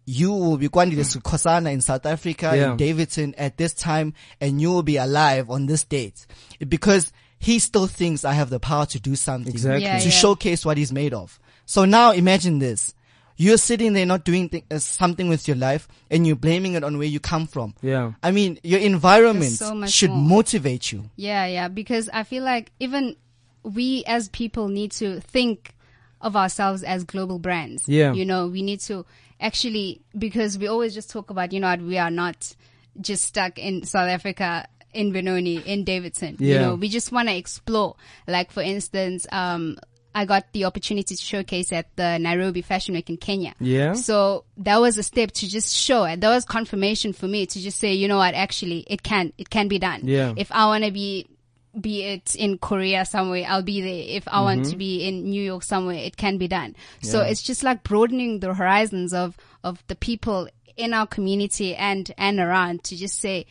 [0.05, 2.71] you will be Kwandi Kosana in South Africa, Yeah.
[2.71, 6.27] in Daveyton at this time, and you will be alive on this date.
[6.67, 9.53] Because he still thinks I have the power to do something.
[9.53, 9.83] Exactly.
[9.83, 10.11] Yeah, to yeah.
[10.11, 11.39] showcase what he's made of.
[11.65, 12.93] So now imagine this.
[13.35, 16.83] You're sitting there not doing th- uh, something with your life and you're blaming it
[16.83, 17.73] on where you come from.
[17.81, 18.13] Yeah.
[18.21, 20.37] I mean, your environment so should more.
[20.37, 21.09] motivate you.
[21.15, 23.15] Yeah, yeah, because I feel like even
[23.63, 25.75] we as people need to think
[26.21, 27.87] of ourselves as global brands.
[27.87, 28.13] Yeah.
[28.13, 29.05] You know, we need to
[29.39, 32.55] actually, because we always just talk about, you know, we are not
[33.01, 36.37] just stuck in South Africa, in Benoni, in Daveyton.
[36.39, 36.53] Yeah.
[36.53, 37.95] You know, we just want to explore.
[38.27, 39.77] Like, for instance, um,
[40.15, 43.55] I got the opportunity to showcase at the Nairobi Fashion Week in Kenya.
[43.59, 43.93] Yeah.
[43.93, 47.59] So that was a step to just show, and that was confirmation for me to
[47.59, 50.01] just say, you know what, actually, it can, it can be done.
[50.03, 50.33] Yeah.
[50.37, 51.27] If I want to be,
[51.79, 54.17] be it in Korea somewhere, I'll be there.
[54.17, 54.71] If I want Mm-hmm.
[54.71, 56.75] to be in New York somewhere, it can be done.
[57.01, 60.47] So it's just like broadening the horizons of, of the people
[60.77, 63.47] in our community and, and around to just say,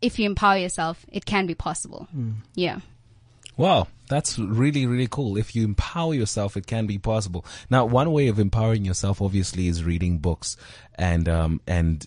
[0.00, 2.06] if you empower yourself, it can be possible.
[2.16, 2.34] Mm.
[2.54, 2.80] Yeah.
[3.56, 5.38] Wow, that's really, really cool.
[5.38, 7.46] If you empower yourself, it can be possible.
[7.70, 10.56] Now, one way of empowering yourself, obviously, is reading books,
[10.96, 12.06] and um, and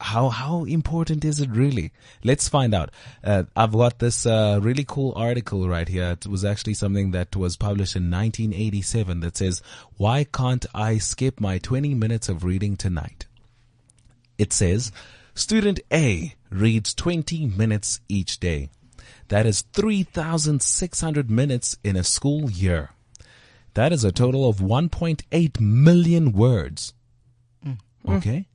[0.00, 1.92] how how important is it really?
[2.24, 2.90] Let's find out.
[3.22, 6.12] Uh, I've got this uh, really cool article right here.
[6.12, 9.60] It was actually something that was published in 1987 that says,
[9.96, 13.26] "Why can't I skip my 20 minutes of reading tonight?"
[14.38, 14.92] It says,
[15.34, 18.70] student A reads 20 minutes each day.
[19.28, 22.90] That is 3,600 minutes in a school year.
[23.74, 26.94] That is a total of 1.8 million words.
[27.62, 27.74] Hmm.
[28.08, 28.46] Okay.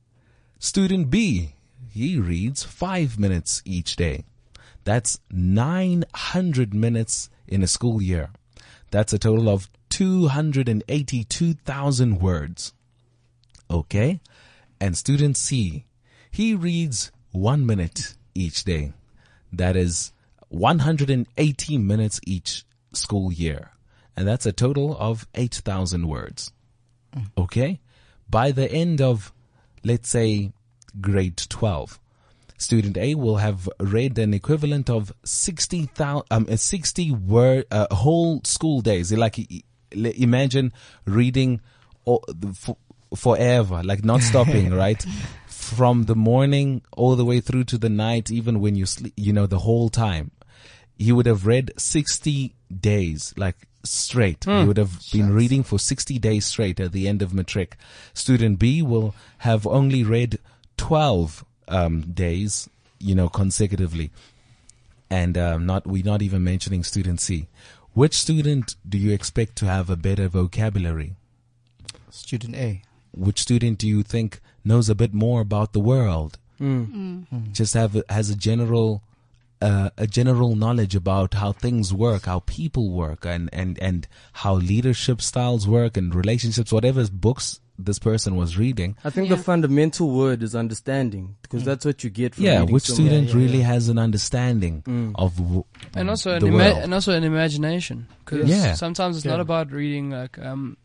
[0.58, 1.54] Student B,
[1.90, 4.24] he reads five minutes each day.
[4.82, 8.30] That's 900 minutes in a school year.
[8.90, 12.72] That's a total of 282,000 words.
[13.70, 14.20] Okay.
[14.80, 15.84] And student C,
[16.30, 18.92] he reads one minute each day.
[19.52, 20.12] That is
[20.54, 23.70] 180 minutes each school year.
[24.16, 26.52] And that's a total of 8,000 words.
[27.36, 27.80] Okay.
[28.30, 29.32] By the end of,
[29.84, 30.52] let's say,
[31.00, 31.98] grade 12,
[32.56, 38.40] student A will have read an equivalent of 60,000, um, uh, 60 word, uh, whole
[38.44, 39.12] school days.
[39.12, 39.38] Like,
[39.92, 40.72] imagine
[41.04, 41.60] reading
[42.04, 42.76] all, the, f-
[43.16, 45.04] forever, like not stopping, right?
[45.46, 49.32] From the morning all the way through to the night, even when you sleep, you
[49.32, 50.30] know, the whole time.
[50.98, 54.44] He would have read 60 days, like straight.
[54.44, 57.76] He would have been reading for 60 days straight at the end of matric.
[58.12, 60.38] Student B will have only read
[60.76, 62.68] 12 um, days,
[62.98, 64.10] you know, consecutively.
[65.10, 67.46] And um, not we're not even mentioning student C.
[67.92, 71.14] Which student do you expect to have a better vocabulary?
[72.10, 72.82] Student A.
[73.12, 76.38] Which student do you think knows a bit more about the world?
[76.60, 77.52] Mm.
[77.52, 79.02] Just have a, has a general
[79.62, 84.54] uh, a general knowledge about how things work, how people work, and and and how
[84.54, 86.72] leadership styles work and relationships.
[86.72, 88.94] Whatever books this person was reading.
[89.04, 89.34] I think Yeah.
[89.34, 93.26] the fundamental word is understanding because that's what you get from Yeah, which so student
[93.26, 93.34] much.
[93.34, 95.64] really has an understanding of w-
[95.96, 96.78] and also an ima- world?
[96.84, 98.74] and also an imagination because Yeah.
[98.74, 100.76] sometimes it's not about reading like um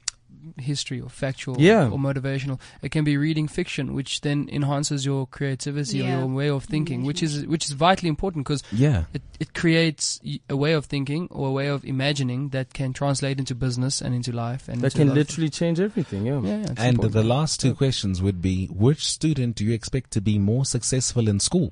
[0.58, 1.90] history or factual Yeah.
[1.90, 6.50] or motivational it can be reading fiction which then enhances your creativity or your way
[6.50, 9.06] of thinking which is which is vitally important because yeah.
[9.14, 10.20] it, it creates
[10.50, 14.14] a way of thinking or a way of imagining that can translate into business and
[14.16, 16.26] into life and that can a lot of literally change everything.
[16.26, 16.42] Yeah.
[16.42, 17.14] yeah, yeah, And important.
[17.14, 21.28] the last two questions would be: Which student do you expect to be more successful
[21.28, 21.72] in school?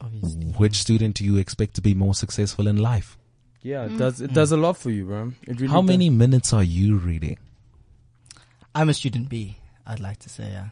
[0.00, 0.46] Obviously.
[0.52, 3.18] Which student do you expect to be more successful in life?
[3.62, 3.98] Yeah, it mm.
[3.98, 5.32] does it does a lot for you, bro.
[5.42, 5.88] It really How does.
[5.88, 7.38] many minutes are you reading?
[8.74, 9.56] I'm a student B.
[9.86, 10.68] I'd like to say, yeah.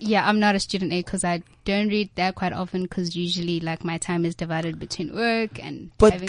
[0.00, 3.58] Yeah, I'm not a student A because I don't read that quite often because usually
[3.60, 5.90] like my time is divided between work and.
[6.00, 6.26] having to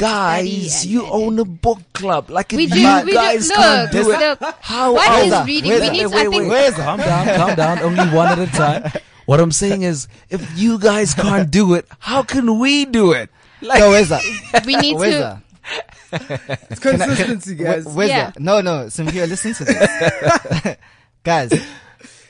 [0.69, 2.29] study and- and- a book club.
[2.31, 2.73] Like We do.
[3.05, 4.01] we do.
[4.03, 4.55] Look, look.
[4.61, 5.45] how What are is that?
[5.45, 5.69] reading?
[5.69, 5.93] Where's We that?
[5.93, 6.73] need to- wait, I wait, think- wait.
[6.73, 7.79] Calm down, calm down.
[7.83, 8.91] Only one at a time.
[9.27, 13.29] What I'm saying is, if you guys can't do it, how can we do it?
[13.61, 14.21] Like, No, where's that?
[14.65, 15.41] We need Where's to.
[16.11, 16.61] that?
[16.71, 17.85] It's consistency, guys.
[17.85, 18.31] Where- where's Yeah.
[18.31, 18.39] that?
[18.39, 20.77] No, no, Samir, listen to this.
[21.23, 21.51] guys,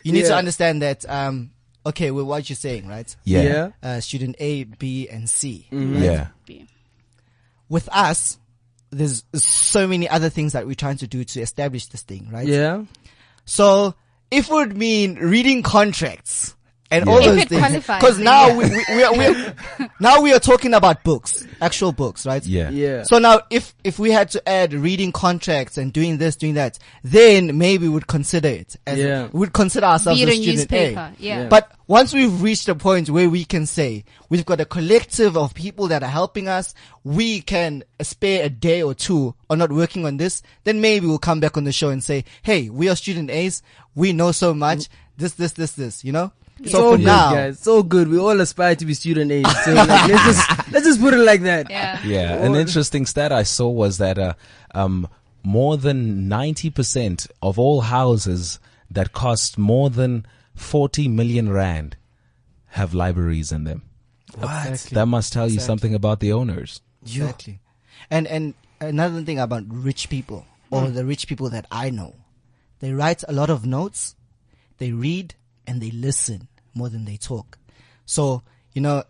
[0.03, 1.51] you need to understand that, um,
[1.86, 3.15] okay, with what you're saying, right?
[3.23, 3.69] yeah, yeah.
[3.82, 5.67] Uh, student A, B, and C.
[5.71, 6.27] yeah,
[7.69, 8.38] With us,
[8.91, 12.47] there's so many other things that we're trying to do to establish this thing, right?
[12.47, 12.84] Yeah.
[13.45, 13.93] So,
[14.32, 16.55] if it would mean reading contracts
[16.91, 17.11] and Yeah.
[17.11, 18.57] all If those it things, because now yeah.
[18.57, 19.55] we, we, we, are, we are,
[19.99, 22.45] now we are talking about books, actual books, right?
[22.45, 23.03] yeah, Yeah.
[23.03, 26.79] So now, if if we had to add reading contracts and doing this, doing that,
[27.03, 28.75] then maybe we'd consider it.
[28.87, 29.27] As Yeah.
[29.31, 30.55] we'd consider ourselves Read a a student eh?
[30.55, 30.99] newspaper.
[30.99, 31.13] A.
[31.19, 31.41] Yeah.
[31.43, 31.47] Yeah.
[31.47, 35.53] But once we've reached a point where we can say we've got a collective of
[35.53, 36.73] people that are helping us,
[37.03, 41.17] we can spare a day or two on not working on this, then maybe we'll
[41.17, 43.63] come back on the show and say, hey, we are student A's,
[43.95, 44.89] we know so much, mm.
[45.17, 46.31] this, this, this, this, you know?
[46.62, 47.57] It's So all good, now, guys.
[47.57, 48.07] It's all good.
[48.07, 49.64] We all aspire to be student A's.
[49.66, 51.70] So like, let's just let's just put it like that.
[51.70, 52.01] Yeah.
[52.03, 52.34] yeah.
[52.45, 54.34] An interesting stat I saw was that uh,
[54.76, 55.07] um,
[55.43, 58.60] more than ninety percent of all houses
[58.91, 61.95] that cost more than forty million rand
[62.74, 63.84] have libraries in them.
[64.38, 64.95] Exactly.
[64.95, 65.66] That must tell you Exactly.
[65.68, 66.82] something about the owners.
[67.03, 67.60] Exactly.
[68.12, 72.16] And and another thing about rich people or the rich people that I know,
[72.80, 74.16] they write a lot of notes,
[74.78, 75.34] they read
[75.66, 77.57] and they listen more than they talk.
[78.05, 78.43] So,
[78.74, 79.03] you know,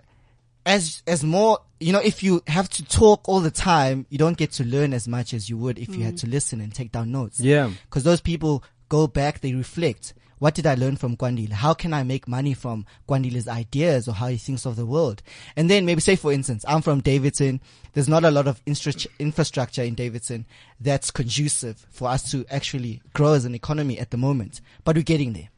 [0.65, 4.37] as as more you know, if you have to talk all the time, you don't
[4.37, 6.19] get to learn as much as you would if you had mm.
[6.21, 7.39] to listen and take down notes.
[7.39, 7.71] Yeah.
[7.85, 10.13] Because those people go back, they reflect.
[10.39, 11.51] What did I learn from Kwandile?
[11.51, 15.21] How can I make money from Kwandile's ideas or how he thinks of the world?
[15.57, 17.59] And then maybe say, for instance, I'm from Daveyton.
[17.93, 20.45] There's not a lot of infrastructure in Daveyton
[20.79, 25.03] that's conducive for us to actually grow as an economy at the moment, but we're
[25.03, 25.49] getting there.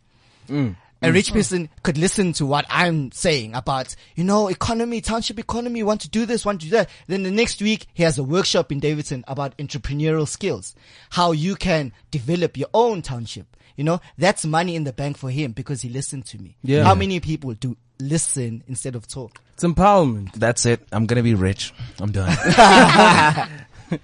[0.50, 0.76] Mm.
[1.02, 1.14] A mm.
[1.14, 6.02] rich person could listen to what I'm saying about, you know, economy, township economy, want
[6.02, 6.90] to do this, want to do that.
[7.08, 10.76] Then the next week, he has a workshop in Daveyton about entrepreneurial skills.
[11.12, 13.58] How you can develop your own township.
[13.76, 16.58] You know, that's money in the bank for him because he listened to me.
[16.62, 16.84] Yeah.
[16.84, 19.42] How many people do listen instead of talk?
[19.54, 20.34] It's empowerment.
[20.34, 20.88] That's it.
[20.92, 21.74] I'm gonna be rich.
[22.00, 22.30] I'm done.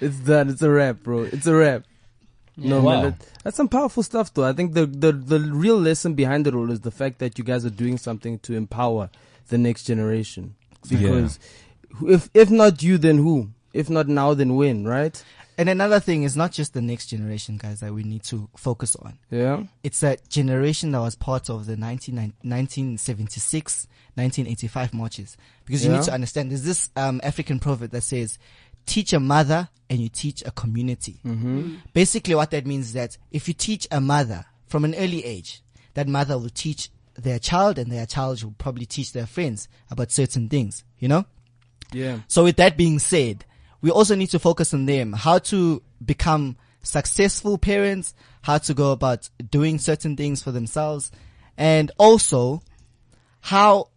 [0.00, 0.48] It's done.
[0.48, 1.22] It's a wrap, bro.
[1.22, 1.84] It's a wrap.
[2.56, 2.92] No Wow.
[2.92, 4.44] man, that, that's some powerful stuff, though.
[4.44, 7.44] I think the, the the real lesson behind it all is the fact that you
[7.44, 9.08] guys are doing something to empower
[9.48, 10.54] the next generation.
[10.88, 11.38] Because
[11.96, 13.50] who- if if not you, then who?
[13.72, 14.84] If not now, then when?
[14.84, 15.22] Right?
[15.58, 18.96] And another thing is not just the next generation, guys, that we need to focus
[18.96, 19.18] on.
[19.30, 19.64] Yeah.
[19.82, 22.16] It's that generation that was part of the 19,
[22.96, 25.36] 1976, 1985 marches.
[25.64, 25.98] Because you Yeah.
[25.98, 28.38] need to understand, there's this um, African proverb that says,
[28.86, 31.20] teach a mother and you teach a community.
[31.24, 31.76] Mm-hmm.
[31.92, 35.62] Basically what that means is that if you teach a mother from an early age,
[35.94, 40.10] that mother will teach their child and their child will probably teach their friends about
[40.10, 41.26] certain things, you know?
[41.92, 42.20] Yeah.
[42.26, 43.44] So with that being said,
[43.82, 48.92] we also need to focus on them, how to become successful parents, how to go
[48.92, 51.10] about doing certain things for themselves,
[51.56, 52.62] and also
[53.40, 53.88] how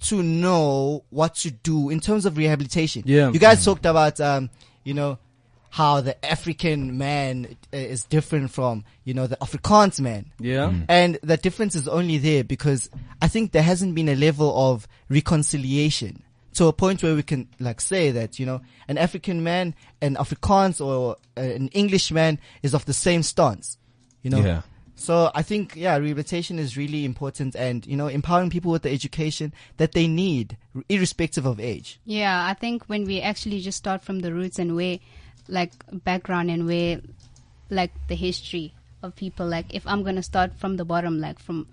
[0.00, 3.02] to know what to do in terms of rehabilitation.
[3.06, 3.30] Yeah.
[3.30, 4.50] You guys talked about, um,
[4.84, 5.18] you know,
[5.70, 10.32] how the African man uh, is different from, you know, the Afrikaans man.
[10.38, 10.72] Yeah.
[10.88, 12.88] And the difference is only there because
[13.20, 16.22] I think there hasn't been a level of reconciliation
[16.54, 20.16] to a point where we can like say that, you know, an African man, an
[20.16, 23.78] Afrikaans or uh, an Englishman is of the same stance,
[24.22, 24.40] you know?
[24.40, 24.62] Yeah.
[25.00, 28.90] So I think, yeah, rehabilitation is really important and, you know, empowering people with the
[28.90, 30.56] education that they need,
[30.88, 32.00] irrespective of age.
[32.04, 34.98] Yeah, I think when we actually just start from the roots and where,
[35.46, 35.70] like,
[36.04, 37.00] background and where,
[37.70, 41.38] like, the history of people, like, if I'm going to start from the bottom, like,
[41.38, 41.68] from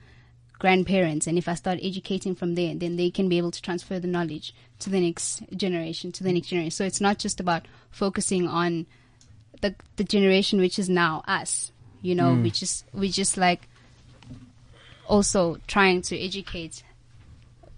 [0.59, 3.99] grandparents, and if I start educating from there, then they can be able to transfer
[3.99, 6.71] the knowledge to the next generation, to the next generation.
[6.71, 8.85] So it's not just about focusing on
[9.61, 11.71] the, the generation which is now us,
[12.05, 13.67] you know, we just, we just like,
[15.07, 16.83] also trying to educate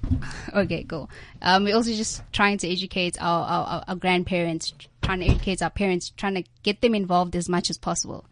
[0.54, 1.10] okay, go.
[1.42, 5.62] Um, we're also just trying to educate our, our, our- our grandparents, trying to educate
[5.62, 8.26] our parents, trying to get them involved as much as possible.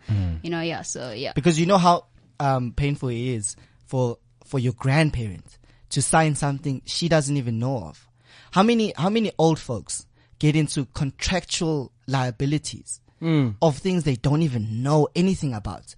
[0.43, 0.83] You know, yeah.
[0.83, 2.05] So yeah, Because you know how,
[2.39, 3.55] um, painful it is
[3.87, 5.57] for, for your grandparents
[5.89, 8.07] to sign something she doesn't even know of.
[8.51, 10.05] How many, how many old folks
[10.39, 15.95] get into contractual liabilities of things they don't even know anything about?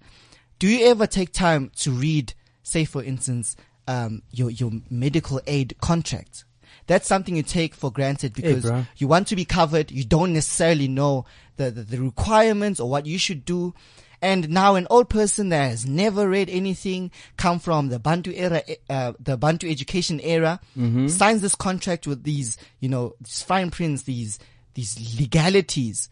[0.58, 3.54] Do you ever take time to read, say for instance,
[3.86, 6.44] um, your, your medical aid contract?
[6.86, 8.86] That's something you take for granted because bruh.
[8.96, 9.90] you want to be covered.
[9.90, 13.74] You don't necessarily know the, the, the requirements or what you should do.
[14.22, 18.62] And now an old person that has never read anything, come from the Bantu era,
[18.90, 21.08] uh, the Bantu education era, Mm-hmm.
[21.08, 24.38] signs this contract with these, you know, these fine prints, these,
[24.74, 26.08] these legalities.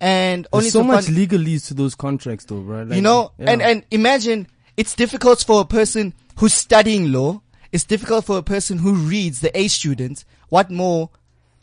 [0.00, 2.86] And only so much find- legalese to those contracts, though, right?
[2.86, 3.50] Like, you know, yeah.
[3.50, 4.46] and, and imagine
[4.76, 7.42] it's difficult for a person who's studying law.
[7.72, 10.24] It's difficult for a person who reads the A student.
[10.50, 11.10] What more,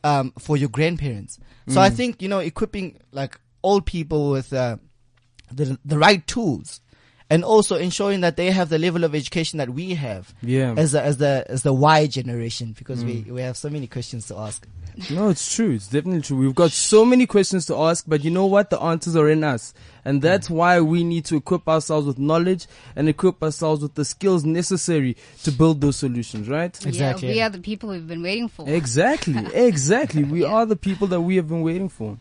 [0.04, 1.40] um, for your grandparents?
[1.68, 1.82] So Mm.
[1.82, 4.78] I think, you know, equipping like old people with, uh,
[5.52, 6.82] the, the right tools
[7.30, 10.74] and also ensuring that they have the level of education that we have Yeah.
[10.76, 10.78] Mm.
[10.78, 14.28] as the, as the, as the Y generation because we, we have so many questions
[14.28, 14.68] to ask.
[15.10, 15.72] No, it's true.
[15.72, 16.38] It's definitely true.
[16.38, 18.70] We've got so many questions to ask, but you know what?
[18.70, 19.74] The answers are in us.
[20.04, 24.06] And that's why we need to equip ourselves with knowledge and equip ourselves with the
[24.06, 26.74] skills necessary to build those solutions, right?
[26.86, 27.30] Exactly.
[27.30, 28.68] yeah, we are the people we've been waiting for.
[28.70, 29.36] Exactly.
[29.54, 30.24] Exactly.
[30.24, 32.18] We are the people that we have been waiting for.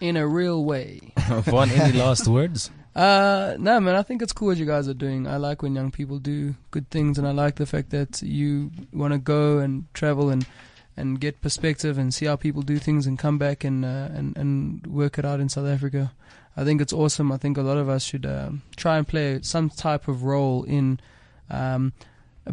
[0.00, 1.12] in a real way.
[1.28, 2.70] Vaughn, any last words?
[2.96, 5.28] Uh, no, man, I think it's cool what you guys are doing.
[5.28, 8.72] I like when young people do good things, and I like the fact that you
[8.92, 10.44] want to go and travel and
[10.96, 14.36] and get perspective and see how people do things and come back and uh, and
[14.36, 16.12] and work it out in South Africa.
[16.56, 17.32] I think it's awesome.
[17.32, 20.64] I think a lot of us should um, try and play some type of role
[20.64, 21.00] in
[21.48, 21.92] um,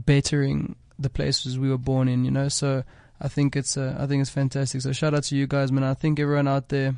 [0.06, 2.24] bettering the places we were born in.
[2.24, 2.84] You know, so
[3.20, 4.82] I think it's uh, I think it's fantastic.
[4.82, 5.84] So shout out to you guys, man.
[5.84, 6.96] I think everyone out there,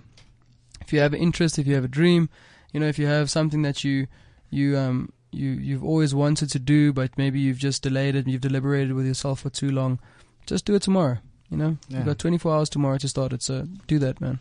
[0.81, 2.29] if you have an interest, if you have a dream,
[2.73, 4.07] you know, if you have something that you
[4.49, 8.41] you um you you've always wanted to do, but maybe you've just delayed it, you've
[8.41, 9.99] deliberated with yourself for too long,
[10.45, 11.19] just do it tomorrow.
[11.51, 11.97] You know, Yeah.
[11.97, 14.39] you've got 24 hours tomorrow to start it, so do that, man.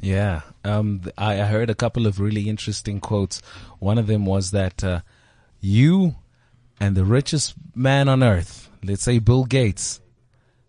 [0.00, 0.40] Yeah.
[0.64, 3.40] Um, I, I heard a couple of really interesting quotes.
[3.78, 5.00] One of them was that, uh,
[5.60, 6.16] you
[6.80, 10.00] and the richest man on earth, let's say Bill Gates,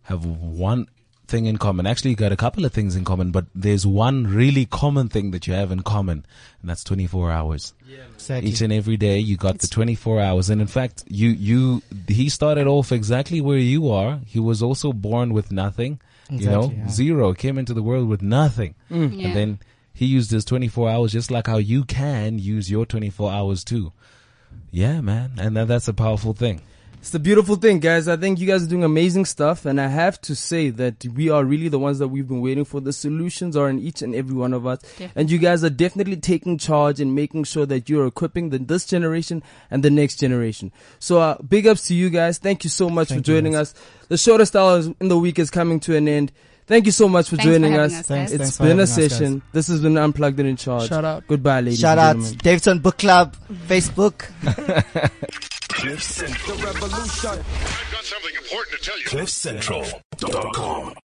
[0.03, 0.87] have one
[1.27, 1.85] thing in common.
[1.85, 5.31] Actually, you got a couple of things in common, but there's one really common thing
[5.31, 6.25] that you have in common,
[6.61, 7.73] and that's 24 hours.
[7.87, 7.97] Yeah,
[8.27, 8.49] Exactly.
[8.49, 10.49] Each and every day, you got the 24 hours.
[10.49, 14.19] And in fact, you, you, he started off exactly where you are.
[14.25, 16.89] He was also born with nothing, you know, yeah.
[16.89, 18.75] zero, came into the world with nothing.
[18.91, 19.17] Mm.
[19.17, 19.27] Yeah.
[19.27, 19.59] And then
[19.93, 23.93] he used his 24 hours just like how you can use your 24 hours too.
[24.71, 25.31] Yeah, man.
[25.37, 26.61] And that, that's a powerful thing.
[26.99, 28.07] It's the beautiful thing, guys.
[28.09, 31.29] I think you guys are doing amazing stuff, and I have to say that we
[31.29, 32.81] are really the ones that we've been waiting for.
[32.81, 34.79] The solutions are in each and every one of us,
[35.15, 38.85] and you guys are definitely taking charge and making sure that you're equipping the, this
[38.85, 39.41] generation
[39.71, 40.71] and the next generation.
[40.99, 42.39] So, uh, big ups to you guys.
[42.39, 43.73] Thank you so much Thank for joining guys.
[43.73, 43.75] us.
[44.09, 46.33] The shortest hours in the week is coming to an end.
[46.65, 47.91] Thank you so much for Thanks joining having us.
[47.93, 48.05] us, guys.
[48.07, 49.41] Thanks, It's thanks been having a us, session.
[49.53, 50.89] This has been Unplugged and in Charge.
[50.89, 51.25] Shout out.
[51.25, 52.37] Goodbye, ladies Shout and out.
[52.39, 53.37] Daveyton Book Club,
[53.67, 54.25] Facebook.
[55.77, 56.57] Cliff Central.
[56.57, 59.05] I've got something important to tell you.
[59.05, 60.97] CliffCentral.com.